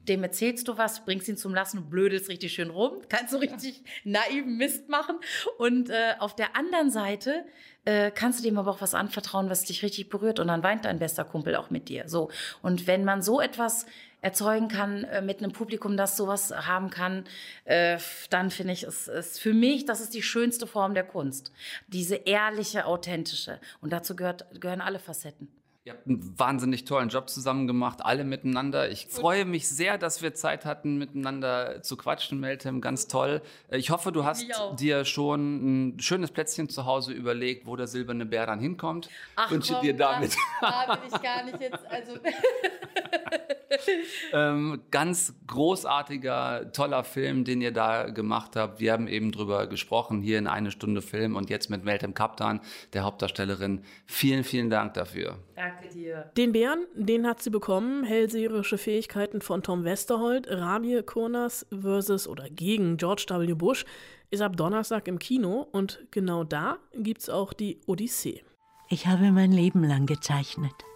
[0.09, 3.39] Dem erzählst du was, bringst ihn zum Lassen, du blödelst richtig schön rum, kannst so
[3.39, 5.17] richtig naiven Mist machen.
[5.59, 7.45] Und äh, auf der anderen Seite
[7.85, 10.41] äh, kannst du dem aber auch was anvertrauen, was dich richtig berührt.
[10.41, 12.09] Und dann weint dein bester Kumpel auch mit dir.
[12.09, 12.31] So.
[12.63, 13.87] Und wenn man so etwas
[14.21, 17.25] erzeugen kann äh, mit einem Publikum, das sowas haben kann,
[17.65, 17.99] äh,
[18.31, 21.53] dann finde ich, es ist für mich, das ist die schönste Form der Kunst.
[21.87, 23.61] Diese ehrliche, authentische.
[23.81, 25.49] Und dazu gehört, gehören alle Facetten.
[25.89, 28.91] Ihr habt einen wahnsinnig tollen Job zusammen gemacht, alle miteinander.
[28.91, 32.83] Ich freue mich sehr, dass wir Zeit hatten, miteinander zu quatschen, Meltem.
[32.83, 33.41] Ganz toll.
[33.71, 34.45] Ich hoffe, du hast
[34.79, 39.09] dir schon ein schönes Plätzchen zu Hause überlegt, wo der silberne Bär dann hinkommt.
[39.35, 40.37] Ach, Wünsche komm, dir damit.
[40.61, 42.17] Da, da will ich gar nicht jetzt, also
[44.33, 48.81] ähm, ganz großartiger, toller Film, den ihr da gemacht habt.
[48.81, 52.61] Wir haben eben drüber gesprochen, hier in eine Stunde Film und jetzt mit Meltem Kaptan,
[52.93, 53.83] der Hauptdarstellerin.
[54.07, 55.39] Vielen, vielen Dank dafür.
[55.57, 56.31] Danke dir.
[56.37, 58.05] Den Bären, den hat sie bekommen.
[58.05, 60.47] Hellseherische Fähigkeiten von Tom Westerholt.
[60.49, 63.55] Rabie Kurnas versus oder gegen George W.
[63.55, 63.85] Bush
[64.31, 68.43] ist ab Donnerstag im Kino und genau da gibt's auch die Odyssee.
[68.91, 70.88] Ich habe mein Leben lang gezeichnet.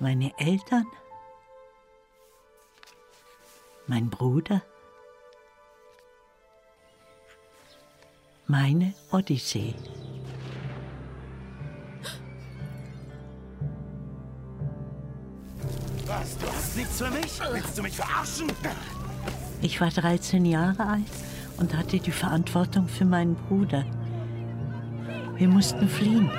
[0.00, 0.86] Meine Eltern,
[3.88, 4.62] mein Bruder,
[8.46, 9.74] meine Odyssee.
[16.06, 16.38] Was?
[16.38, 17.40] Du hast nichts für mich?
[17.52, 18.52] Willst du mich verarschen?
[19.60, 21.10] Ich war 13 Jahre alt
[21.58, 23.84] und hatte die Verantwortung für meinen Bruder.
[25.36, 26.30] Wir mussten fliehen.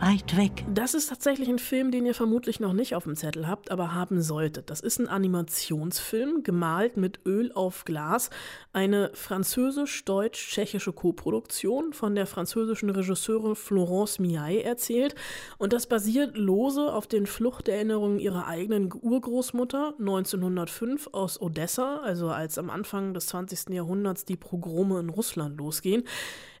[0.00, 0.64] Weit weg.
[0.72, 3.92] Das ist tatsächlich ein Film, den ihr vermutlich noch nicht auf dem Zettel habt, aber
[3.92, 4.70] haben solltet.
[4.70, 8.30] Das ist ein Animationsfilm, gemalt mit Öl auf Glas.
[8.72, 15.14] Eine französisch-deutsch-tschechische Koproduktion von der französischen Regisseurin Florence Miaille erzählt.
[15.58, 22.56] Und das basiert lose auf den Fluchterinnerungen ihrer eigenen Urgroßmutter 1905 aus Odessa, also als
[22.56, 23.68] am Anfang des 20.
[23.74, 26.04] Jahrhunderts die Pogrome in Russland losgehen.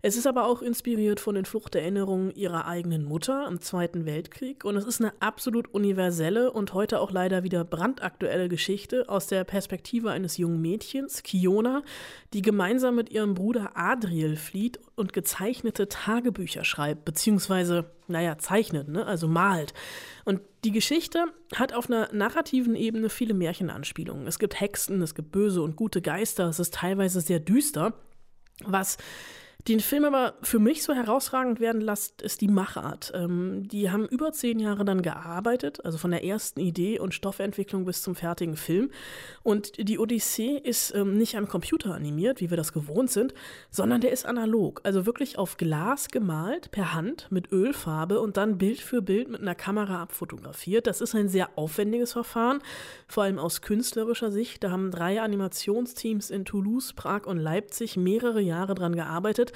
[0.02, 4.76] Es ist aber auch inspiriert von den Fluchterinnerungen ihrer eigenen Mutter im Zweiten Weltkrieg und
[4.76, 10.10] es ist eine absolut universelle und heute auch leider wieder brandaktuelle Geschichte aus der Perspektive
[10.10, 11.82] eines jungen Mädchens, Kiona,
[12.32, 19.04] die gemeinsam mit ihrem Bruder Adriel flieht und gezeichnete Tagebücher schreibt, beziehungsweise, naja, zeichnet, ne?
[19.04, 19.74] also malt.
[20.24, 24.26] Und die Geschichte hat auf einer narrativen Ebene viele Märchenanspielungen.
[24.26, 27.92] Es gibt Hexen, es gibt böse und gute Geister, es ist teilweise sehr düster,
[28.64, 28.96] was
[29.68, 33.12] den Film aber für mich so herausragend werden lässt, ist die Machart.
[33.14, 37.84] Ähm, die haben über zehn Jahre dann gearbeitet, also von der ersten Idee und Stoffentwicklung
[37.84, 38.90] bis zum fertigen Film.
[39.42, 43.34] Und die Odyssee ist ähm, nicht am Computer animiert, wie wir das gewohnt sind,
[43.70, 48.56] sondern der ist analog, also wirklich auf Glas gemalt, per Hand mit Ölfarbe und dann
[48.56, 50.86] Bild für Bild mit einer Kamera abfotografiert.
[50.86, 52.60] Das ist ein sehr aufwendiges Verfahren,
[53.06, 54.64] vor allem aus künstlerischer Sicht.
[54.64, 59.49] Da haben drei Animationsteams in Toulouse, Prag und Leipzig mehrere Jahre dran gearbeitet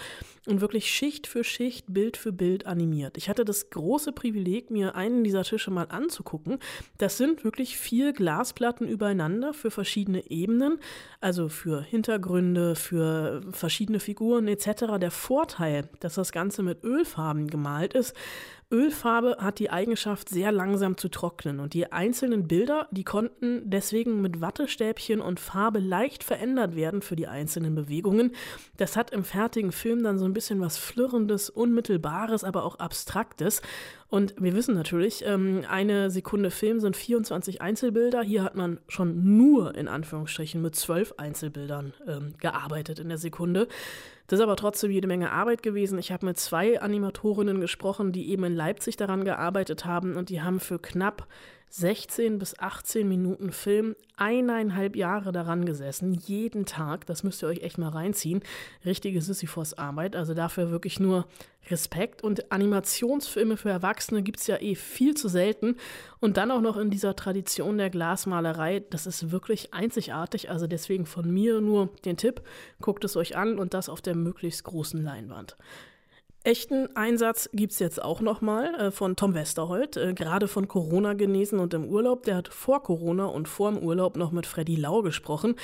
[0.47, 3.17] und wirklich Schicht für Schicht, Bild für Bild animiert.
[3.17, 6.59] Ich hatte das große Privileg, mir einen dieser Tische mal anzugucken.
[6.99, 10.79] Das sind wirklich vier Glasplatten übereinander für verschiedene Ebenen,
[11.21, 14.99] also für Hintergründe, für verschiedene Figuren etc.
[15.01, 18.15] Der Vorteil, dass das Ganze mit Ölfarben gemalt ist,
[18.75, 24.21] Ölfarbe hat die Eigenschaft, sehr langsam zu trocknen und die einzelnen Bilder, die konnten deswegen
[24.21, 28.33] mit Wattestäbchen und Farbe leicht verändert werden für die einzelnen Bewegungen.
[28.77, 33.63] Das hat im fertigen Film dann so ein bisschen was Flirrendes, Unmittelbares, aber auch Abstraktes.
[34.09, 38.23] Und wir wissen natürlich, ähm, eine Sekunde Film sind 24 Einzelbilder.
[38.23, 43.69] Hier hat man schon nur in Anführungsstrichen mit zwölf Einzelbildern ähm, gearbeitet in der Sekunde.
[44.27, 45.99] Das ist aber trotzdem jede Menge Arbeit gewesen.
[45.99, 50.41] Ich habe mit zwei Animatorinnen gesprochen, die eben in Leipzig daran gearbeitet haben und die
[50.41, 51.27] haben für knapp
[51.77, 57.05] 16 bis 18 Minuten Film eineinhalb Jahre daran gesessen, jeden Tag.
[57.07, 58.45] Das müsst ihr euch echt mal reinziehen.
[58.85, 61.27] Richtige Sisyphos-Arbeit, also dafür wirklich nur
[61.69, 62.23] Respekt.
[62.23, 65.75] Und Animationsfilme für Erwachsene gibt es ja eh viel zu selten.
[66.21, 70.51] Und dann auch noch in dieser Tradition der Glasmalerei, das ist wirklich einzigartig.
[70.51, 72.43] Also deswegen von mir nur den Tipp,
[72.81, 75.57] guckt es euch an und das auf der möglichst großen Leinwand.
[76.47, 81.15] Echten Einsatz gibt es jetzt auch nochmal äh, von Tom Westerholt, äh, gerade von Corona
[81.15, 82.25] genesen und im Urlaub.
[82.25, 85.55] Der hat vor Corona und vor dem Urlaub noch mit Freddy Lau gesprochen.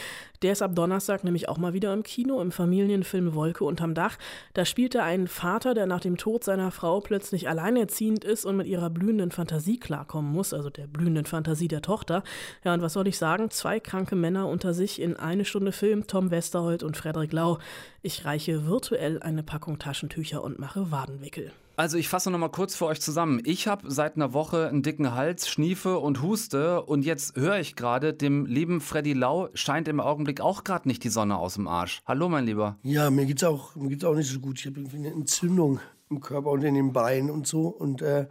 [0.40, 4.16] Der ist ab Donnerstag nämlich auch mal wieder im Kino, im Familienfilm Wolke unterm Dach.
[4.54, 8.56] Da spielt er einen Vater, der nach dem Tod seiner Frau plötzlich alleinerziehend ist und
[8.56, 12.22] mit ihrer blühenden Fantasie klarkommen muss, also der blühenden Fantasie der Tochter.
[12.64, 13.50] Ja, und was soll ich sagen?
[13.50, 17.58] Zwei kranke Männer unter sich in eine Stunde Film, Tom Westerholt und Frederik Lau.
[18.02, 21.52] Ich reiche virtuell eine Packung Taschentücher und mache Wadenwickel.
[21.76, 23.42] Also ich fasse noch mal kurz für euch zusammen.
[23.44, 27.76] Ich habe seit einer Woche einen dicken Hals, schniefe und huste und jetzt höre ich
[27.76, 31.68] gerade, dem lieben Freddy Lau scheint im Augenblick auch gerade nicht die Sonne aus dem
[31.68, 32.00] Arsch.
[32.06, 32.78] Hallo mein Lieber.
[32.84, 34.58] Ja, mir geht's auch mir geht's auch nicht so gut.
[34.58, 38.28] Ich habe irgendwie eine Entzündung im Körper und in den Beinen und so und äh,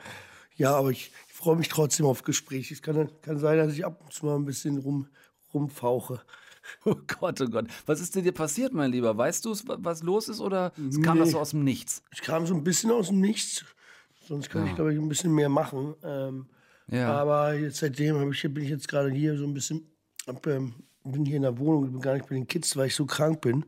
[0.55, 2.73] ja, aber ich, ich freue mich trotzdem auf Gespräche.
[2.73, 5.07] Es kann, kann sein, dass ich ab und zu mal ein bisschen rum,
[5.53, 6.21] rumfauche.
[6.85, 7.67] Oh Gott, oh Gott.
[7.85, 9.17] Was ist dir passiert, mein Lieber?
[9.17, 10.71] Weißt du, was los ist oder
[11.03, 11.23] kam Nee.
[11.23, 12.03] das so aus dem Nichts?
[12.13, 13.65] Ich kam so ein bisschen aus dem Nichts.
[14.27, 15.95] Sonst kann ich, glaube ich, ein bisschen mehr machen.
[16.03, 16.45] Ähm,
[16.91, 17.11] Ja.
[17.13, 19.85] Aber jetzt seitdem ich, bin ich jetzt gerade hier so ein bisschen,
[20.27, 22.95] hab, ähm, bin hier in der Wohnung, bin gar nicht bei den Kids, weil ich
[22.95, 23.65] so krank bin.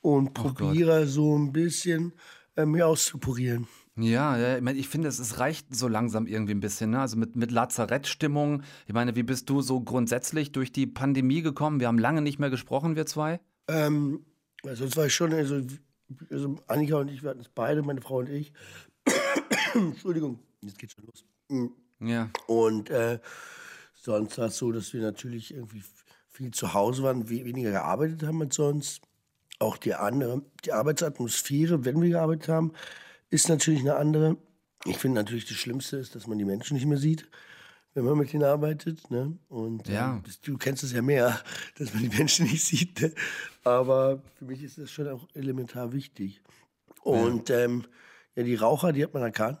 [0.00, 2.12] Und probiere so ein bisschen
[2.56, 3.66] äh, mir auszupurieren.
[3.96, 6.90] Ja, ja ich, mein, ich finde, es, es reicht so langsam irgendwie ein bisschen.
[6.90, 7.00] Ne?
[7.00, 8.62] Also mit, mit Lazarettstimmung.
[8.86, 11.80] Ich meine, wie bist du so grundsätzlich durch die Pandemie gekommen?
[11.80, 13.40] Wir haben lange nicht mehr gesprochen, wir zwei.
[13.68, 14.24] Ähm,
[14.64, 15.60] also das war ich schon, also,
[16.30, 18.52] also Annika und ich, wir hatten es beide, meine Frau und ich.
[19.74, 21.24] Entschuldigung, jetzt geht's schon los.
[21.48, 21.72] Mhm.
[22.00, 22.30] Ja.
[22.46, 23.20] Und äh,
[23.94, 25.82] sonst war es so, dass wir natürlich irgendwie
[26.28, 29.02] viel zu Hause waren, we weniger gearbeitet haben als sonst.
[29.60, 32.72] Auch die andere, die Arbeitsatmosphäre, wenn wir gearbeitet haben,
[33.30, 34.36] ist natürlich eine andere.
[34.84, 37.26] Ich finde natürlich, das Schlimmste ist, dass man die Menschen nicht mehr sieht,
[37.94, 39.10] wenn man mit ihnen arbeitet.
[39.10, 39.38] Ne?
[39.48, 40.14] Und Ja.
[40.16, 41.40] ähm, das, du kennst es ja mehr,
[41.78, 43.00] dass man die Menschen nicht sieht.
[43.00, 43.14] Ne?
[43.64, 46.42] Aber für mich ist das schon auch elementar wichtig.
[47.02, 47.84] Und ähm,
[48.36, 49.60] ja, die Raucher, die hat man erkannt.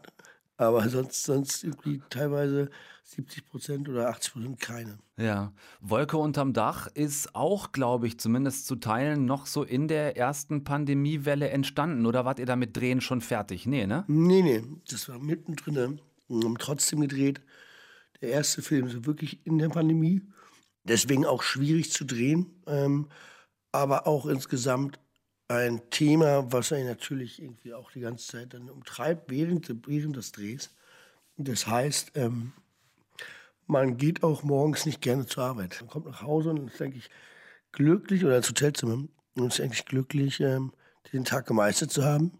[0.56, 2.70] Aber sonst, sonst irgendwie teilweise
[3.02, 4.98] 70 Prozent oder 80 Prozent keine.
[5.16, 10.16] Ja, Wolke unterm Dach ist auch, glaube ich, zumindest zu Teilen noch so in der
[10.16, 12.06] ersten Pandemiewelle entstanden.
[12.06, 13.66] Oder wart ihr da mit Drehen schon fertig?
[13.66, 14.04] Nee, ne?
[14.06, 16.00] Nee, nee, das war mittendrin.
[16.28, 17.40] Wir haben trotzdem gedreht.
[18.20, 20.22] Der erste Film ist wirklich in der Pandemie.
[20.84, 22.62] Deswegen auch schwierig zu drehen.
[22.66, 23.08] Ähm,
[23.72, 24.98] aber auch insgesamt
[25.48, 30.32] ein Thema, was einen natürlich irgendwie auch die ganze Zeit dann umtreibt während, während des
[30.32, 30.70] Drehs.
[31.36, 32.52] Das heißt, ähm,
[33.66, 35.78] man geht auch morgens nicht gerne zur Arbeit.
[35.80, 37.10] Man kommt nach Hause und ist eigentlich
[37.72, 39.04] glücklich, oder ins Hotelzimmer,
[39.36, 40.72] und ist eigentlich glücklich, ähm,
[41.12, 42.32] den Tag gemeistert zu haben.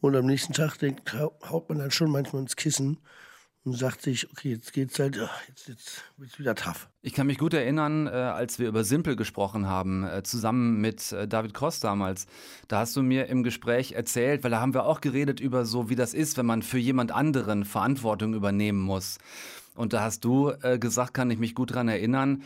[0.00, 2.98] Und am nächsten Tag denkt, hau- haut man dann schon manchmal ins Kissen
[3.64, 6.88] und sagt sich, okay, jetzt geht's halt, ach, jetzt, jetzt wird's wieder tough.
[7.00, 11.12] Ich kann mich gut erinnern, äh, als wir über Simpel gesprochen haben, äh, zusammen mit
[11.12, 12.26] äh, David Cross damals.
[12.66, 15.88] Da hast du mir im Gespräch erzählt, weil da haben wir auch geredet über so,
[15.88, 19.18] wie das ist, wenn man für jemand anderen Verantwortung übernehmen muss.
[19.74, 22.42] Und da hast du gesagt, kann ich mich gut dran erinnern,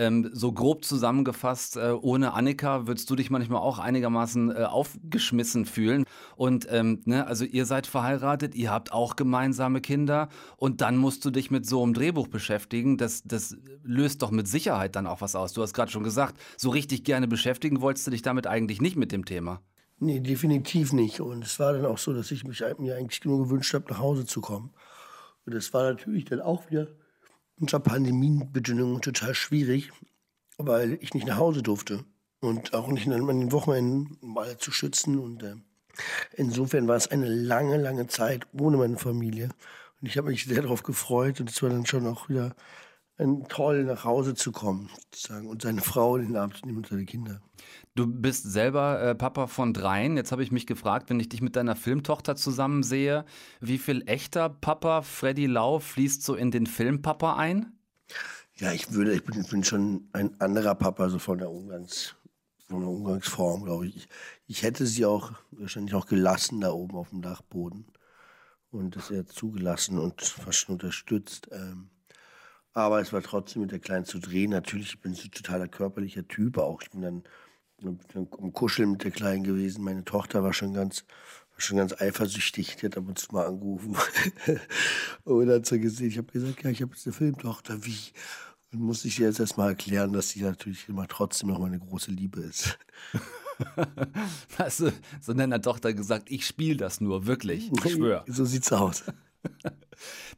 [0.00, 5.66] ähm, so grob zusammengefasst, äh, ohne Annika würdest du dich manchmal auch einigermaßen äh, aufgeschmissen
[5.66, 6.04] fühlen.
[6.36, 11.26] Und ähm, ne, also ihr seid verheiratet, ihr habt auch gemeinsame Kinder und dann musst
[11.26, 12.96] du dich mit so einem Drehbuch beschäftigen.
[12.96, 15.52] Das, das löst doch mit Sicherheit dann auch was aus.
[15.52, 18.96] Du hast gerade schon gesagt, so richtig gerne beschäftigen wolltest du dich damit eigentlich nicht
[18.96, 19.60] mit dem Thema.
[19.98, 21.20] Nee, definitiv nicht.
[21.20, 23.98] Und es war dann auch so, dass ich mich, mir eigentlich nur gewünscht habe, nach
[23.98, 24.72] Hause zu kommen.
[25.44, 26.88] Und das war natürlich dann auch wieder
[27.60, 29.92] unter Pandemiebedingungen total schwierig,
[30.58, 32.04] weil ich nicht nach Hause durfte.
[32.40, 35.18] Und auch nicht an den Wochenenden, um alle zu schützen.
[35.18, 35.56] Und äh,
[36.34, 39.50] insofern war es eine lange, lange Zeit ohne meine Familie.
[40.00, 41.40] Und ich habe mich sehr darauf gefreut.
[41.40, 42.56] Und es war dann schon auch wieder
[43.20, 45.46] ein toll, nach Hause zu kommen, sozusagen.
[45.48, 47.40] Und seine Frau in den Arm zu nehmen und seine Kinder.
[47.94, 50.16] Du bist selber äh, Papa von dreien.
[50.16, 53.24] Jetzt habe ich mich gefragt, wenn ich dich mit deiner Filmtochter zusammen sehe,
[53.60, 57.72] wie viel echter Papa Freddy Lau fließt so in den Film Papa ein?
[58.56, 62.14] Ja, ich würde, ich bin, ich bin schon ein anderer Papa, so von der Umgangs,
[62.68, 63.96] von der Umgangsform, glaube ich.
[63.96, 64.08] ich.
[64.46, 67.86] Ich hätte sie auch wahrscheinlich auch gelassen da oben auf dem Dachboden
[68.70, 71.48] und das eher zugelassen und fast schon unterstützt.
[71.52, 71.90] Ähm,
[72.72, 74.50] aber es war trotzdem mit der Kleinen zu drehen.
[74.50, 76.82] Natürlich, ich bin so ein totaler körperlicher Typ auch.
[76.82, 77.22] Ich bin dann,
[77.78, 79.82] bin dann am Kuscheln mit der Kleinen gewesen.
[79.82, 81.04] Meine Tochter war schon ganz,
[81.52, 82.76] war schon ganz eifersüchtig.
[82.76, 83.96] Die hat ab und zu mal angerufen.
[85.24, 87.84] und dann hat sie gesehen, ich habe gesagt, ja, ich habe jetzt eine Filmtochter.
[87.84, 87.98] Wie?
[88.72, 92.12] Und musste ich ihr jetzt erstmal erklären, dass sie natürlich immer trotzdem noch meine große
[92.12, 92.78] Liebe ist.
[94.58, 98.24] Hast du so deiner Tochter gesagt, ich spiele das nur, wirklich, ich schwöre.
[98.28, 99.04] So sieht's aus.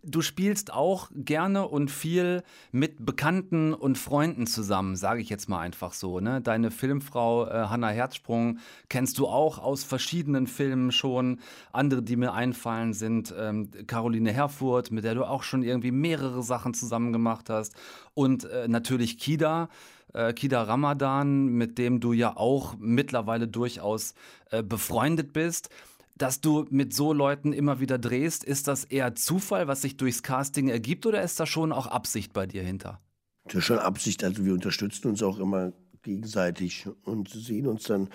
[0.03, 5.61] Du spielst auch gerne und viel mit Bekannten und Freunden zusammen, sage ich jetzt mal
[5.61, 6.21] einfach so.
[6.21, 6.41] Ne?
[6.41, 11.41] Deine Filmfrau äh, Hanna Herzsprung kennst du auch aus verschiedenen Filmen schon.
[11.73, 16.43] Andere, die mir einfallen, sind ähm, Caroline Herfurth, mit der du auch schon irgendwie mehrere
[16.43, 17.75] Sachen zusammen gemacht hast.
[18.15, 19.69] Und äh, natürlich Kida.
[20.15, 24.15] äh, Kida Ramadan, mit dem du ja auch mittlerweile durchaus
[24.51, 25.71] äh, befreundet bist.
[26.17, 30.23] Dass du mit so Leuten immer wieder drehst, ist das eher Zufall, was sich durchs
[30.23, 33.01] Casting ergibt, oder ist da schon auch Absicht bei dir hinter?
[33.45, 34.23] Das ist schon Absicht.
[34.23, 35.73] Also wir unterstützen uns auch immer
[36.03, 38.09] gegenseitig und sehen uns dann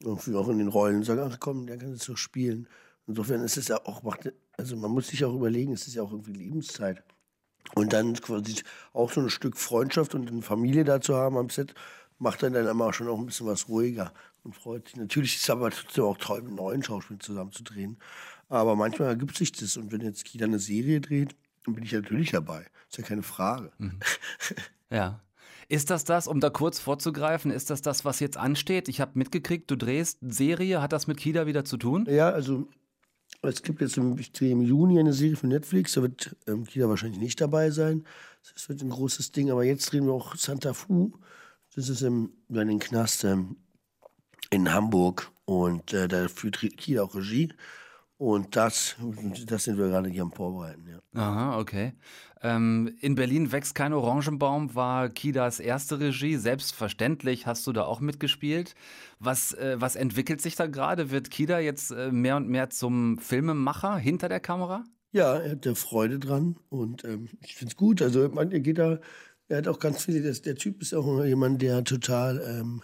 [0.00, 2.68] irgendwie auch in den Rollen und sagen, ach komm, der kann jetzt so spielen.
[3.06, 4.02] Insofern ist es ja auch,
[4.56, 7.02] also man muss sich auch überlegen, es ist ja auch irgendwie Lebenszeit.
[7.74, 8.62] Und dann quasi
[8.92, 11.74] auch so ein Stück Freundschaft und eine Familie dazu haben am Set,
[12.18, 14.12] macht dann dann immer schon auch ein bisschen was ruhiger
[14.44, 14.96] und freut sich.
[14.96, 17.98] Natürlich ist es aber trotzdem auch toll, mit neuen Schauspielern zusammenzudrehen.
[18.48, 19.76] Aber manchmal ergibt sich das.
[19.76, 22.66] Und wenn jetzt Kida eine Serie dreht, dann bin ich natürlich dabei.
[22.88, 23.72] Ist ja keine Frage.
[24.90, 25.20] Ja.
[25.68, 28.88] Ist das das, um da kurz vorzugreifen, ist das das, was jetzt ansteht?
[28.88, 30.80] Ich habe mitgekriegt, du drehst Serie.
[30.80, 32.06] Hat das mit Kida wieder zu tun?
[32.08, 32.68] Ja, also
[33.42, 36.64] es gibt jetzt im, ich drehe im Juni eine Serie für Netflix, da wird ähm,
[36.64, 38.04] Kida wahrscheinlich nicht dabei sein.
[38.54, 41.12] Das wird ein großes Ding, aber jetzt drehen wir auch Santa Fu.
[41.74, 43.56] Das ist im, in den Knast ähm,
[44.50, 47.52] in Hamburg und äh, da führt Kida auch Regie.
[48.16, 48.96] Und das,
[49.46, 51.20] das sind wir gerade hier am Vorbereiten, ja.
[51.20, 51.94] Aha, okay.
[52.42, 56.36] Ähm, in Berlin wächst kein Orangenbaum, war Kidas erste Regie.
[56.36, 58.74] Selbstverständlich hast du da auch mitgespielt.
[59.18, 61.10] Was, äh, was entwickelt sich da gerade?
[61.10, 64.84] Wird Kida jetzt äh, mehr und mehr zum Filmemacher hinter der Kamera?
[65.10, 68.00] Ja, er hat da Freude dran und ähm, ich finde es gut.
[68.00, 69.00] Also man, er geht da,
[69.48, 72.82] er hat auch ganz viele, das, der Typ ist auch jemand, der total ähm,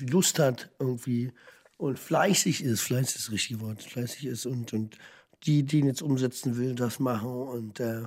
[0.00, 1.32] Lust hat irgendwie
[1.76, 4.98] und fleißig ist, fleißig ist das richtige Wort, fleißig ist und, und
[5.44, 8.04] die, die ihn jetzt umsetzen will, das machen und äh,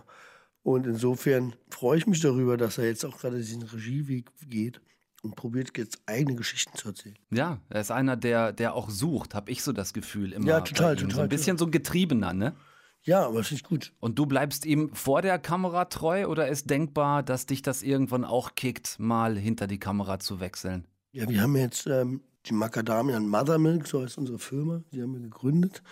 [0.63, 4.79] und insofern freue ich mich darüber, dass er jetzt auch gerade diesen Regieweg geht
[5.21, 7.17] und probiert jetzt eigene Geschichten zu erzählen.
[7.31, 10.47] Ja, er ist einer, der, der auch sucht, habe ich so das Gefühl immer.
[10.47, 11.15] Ja, total, total.
[11.15, 12.55] So ein bisschen so ein Getriebener, ne?
[13.01, 13.91] Ja, aber finde ich gut.
[13.99, 18.23] Und du bleibst ihm vor der Kamera treu oder ist denkbar, dass dich das irgendwann
[18.23, 20.87] auch kickt, mal hinter die Kamera zu wechseln?
[21.15, 25.19] Ja, wir haben jetzt ähm, die Macadamian Mothermilk, so heißt unsere Firma, die haben wir
[25.19, 25.83] gegründet.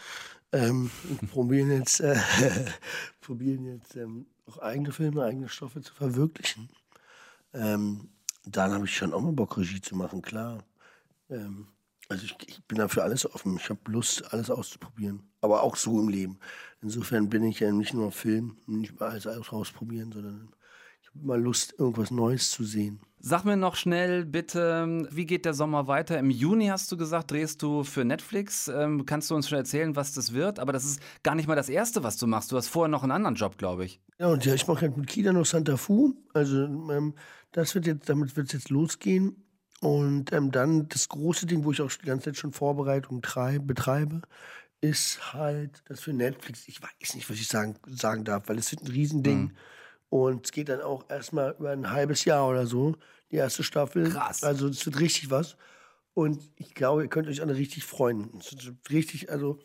[0.51, 2.19] Ähm, und probieren jetzt, äh,
[3.21, 6.69] probieren jetzt ähm, auch eigene Filme, eigene Stoffe zu verwirklichen.
[7.53, 8.09] Ähm,
[8.45, 10.63] dann habe ich schon auch mal Bock, Regie zu machen, klar.
[11.29, 11.67] Ähm,
[12.09, 13.57] also ich, ich, bin dafür alles offen.
[13.57, 15.21] Ich habe Lust, alles auszuprobieren.
[15.41, 16.39] Aber auch so im Leben.
[16.81, 20.51] Insofern bin ich ja nicht nur Film, nicht mal alles ausprobieren, sondern
[21.15, 22.99] immer Lust, irgendwas Neues zu sehen.
[23.23, 26.17] Sag mir noch schnell bitte, wie geht der Sommer weiter?
[26.17, 28.67] Im Juni hast du gesagt, drehst du für Netflix.
[28.67, 30.57] Ähm, kannst du uns schon erzählen, was das wird?
[30.57, 32.51] Aber das ist gar nicht mal das Erste, was du machst.
[32.51, 34.01] Du hast vorher noch einen anderen Job, glaube ich.
[34.17, 36.15] Ja, und ja, ich mache halt mit Kida noch Santa Fu.
[36.33, 37.13] Also ähm,
[37.51, 39.45] das wird jetzt, damit wird es jetzt losgehen.
[39.81, 43.67] Und ähm, dann das große Ding, wo ich auch die ganze Zeit schon Vorbereitung treib,
[43.67, 44.21] betreibe,
[44.79, 46.67] ist halt das für Netflix.
[46.67, 49.41] Ich weiß nicht, was ich sagen, sagen darf, weil es wird ein Riesending.
[49.41, 49.51] Mhm.
[50.11, 52.95] Und es geht dann auch erstmal über ein halbes Jahr oder so,
[53.31, 54.09] die erste Staffel.
[54.09, 54.43] Krass.
[54.43, 55.55] Also es wird richtig was.
[56.13, 58.29] Und ich glaube, ihr könnt euch alle richtig freuen.
[58.89, 59.57] Richtig, also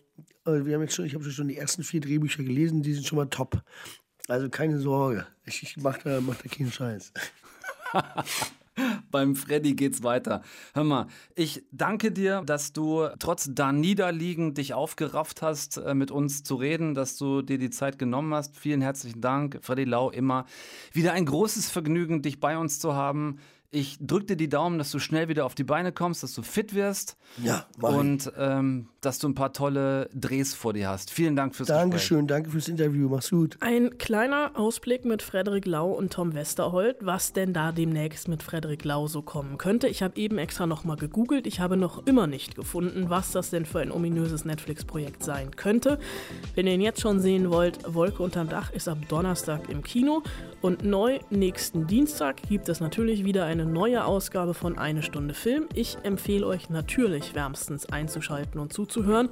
[0.47, 3.05] äh, wir haben jetzt schon, ich habe schon die ersten vier Drehbücher gelesen, die sind
[3.05, 3.61] schon mal top.
[4.29, 7.13] Also keine Sorge, ich, ich mache da, mach da keinen Scheiß.
[9.11, 10.43] Beim Freddy geht's weiter.
[10.75, 16.11] Hör mal, ich danke dir, dass du trotz da niederliegen dich aufgerafft hast, äh, mit
[16.11, 18.57] uns zu reden, dass du dir die Zeit genommen hast.
[18.57, 20.47] Vielen herzlichen Dank, Freddy Lau, immer
[20.93, 23.39] wieder ein großes Vergnügen, dich bei uns zu haben.
[23.77, 26.41] Ich drücke dir die Daumen, dass du schnell wieder auf die Beine kommst, dass du
[26.41, 27.19] fit wirst.
[27.43, 31.11] Ja, mach Und ähm, dass du ein paar tolle Drehs vor dir hast.
[31.11, 32.29] Vielen Dank fürs Dankeschön, Gespräch.
[32.29, 33.09] danke fürs Interview.
[33.11, 33.59] Mach's gut.
[33.61, 38.83] Ein kleiner Ausblick mit Frederik Lau und Tom Westerholt, was denn da demnächst mit Frederik
[38.85, 39.89] Lau so kommen könnte.
[39.89, 41.47] Ich habe eben extra nochmal gegoogelt.
[41.47, 45.99] Ich habe noch immer nicht gefunden, was das denn für ein ominöses Netflix-Projekt sein könnte.
[46.55, 50.23] Wenn ihr ihn jetzt schon sehen wollt, Wolke unterm Dach ist ab Donnerstag im Kino.
[50.63, 55.67] Und neu nächsten Dienstag gibt es natürlich wieder neue Ausgabe von Eine Stunde Film.
[55.75, 59.29] Ich empfehle euch natürlich wärmstens einzuschalten und zuzuhören.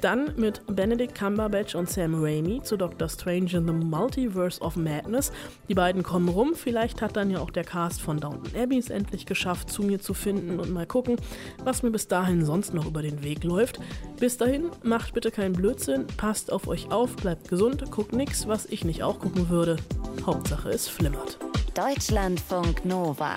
[0.00, 5.32] Dann mit Benedict Cumberbatch und Sam Raimi zu Doctor Strange in the Multiverse of Madness.
[5.68, 6.54] Die beiden kommen rum.
[6.54, 10.00] Vielleicht hat dann ja auch der Cast von Downton Abbey es endlich geschafft, zu mir
[10.00, 11.16] zu finden und mal gucken,
[11.64, 13.80] was mir bis dahin sonst noch über den Weg läuft.
[14.18, 18.66] Bis dahin, macht bitte keinen Blödsinn, passt auf euch auf, bleibt gesund, guckt nichts, was
[18.66, 19.76] ich nicht auch gucken würde.
[20.24, 21.38] Hauptsache es flimmert.
[21.74, 23.36] Deutschlandfunk Nova.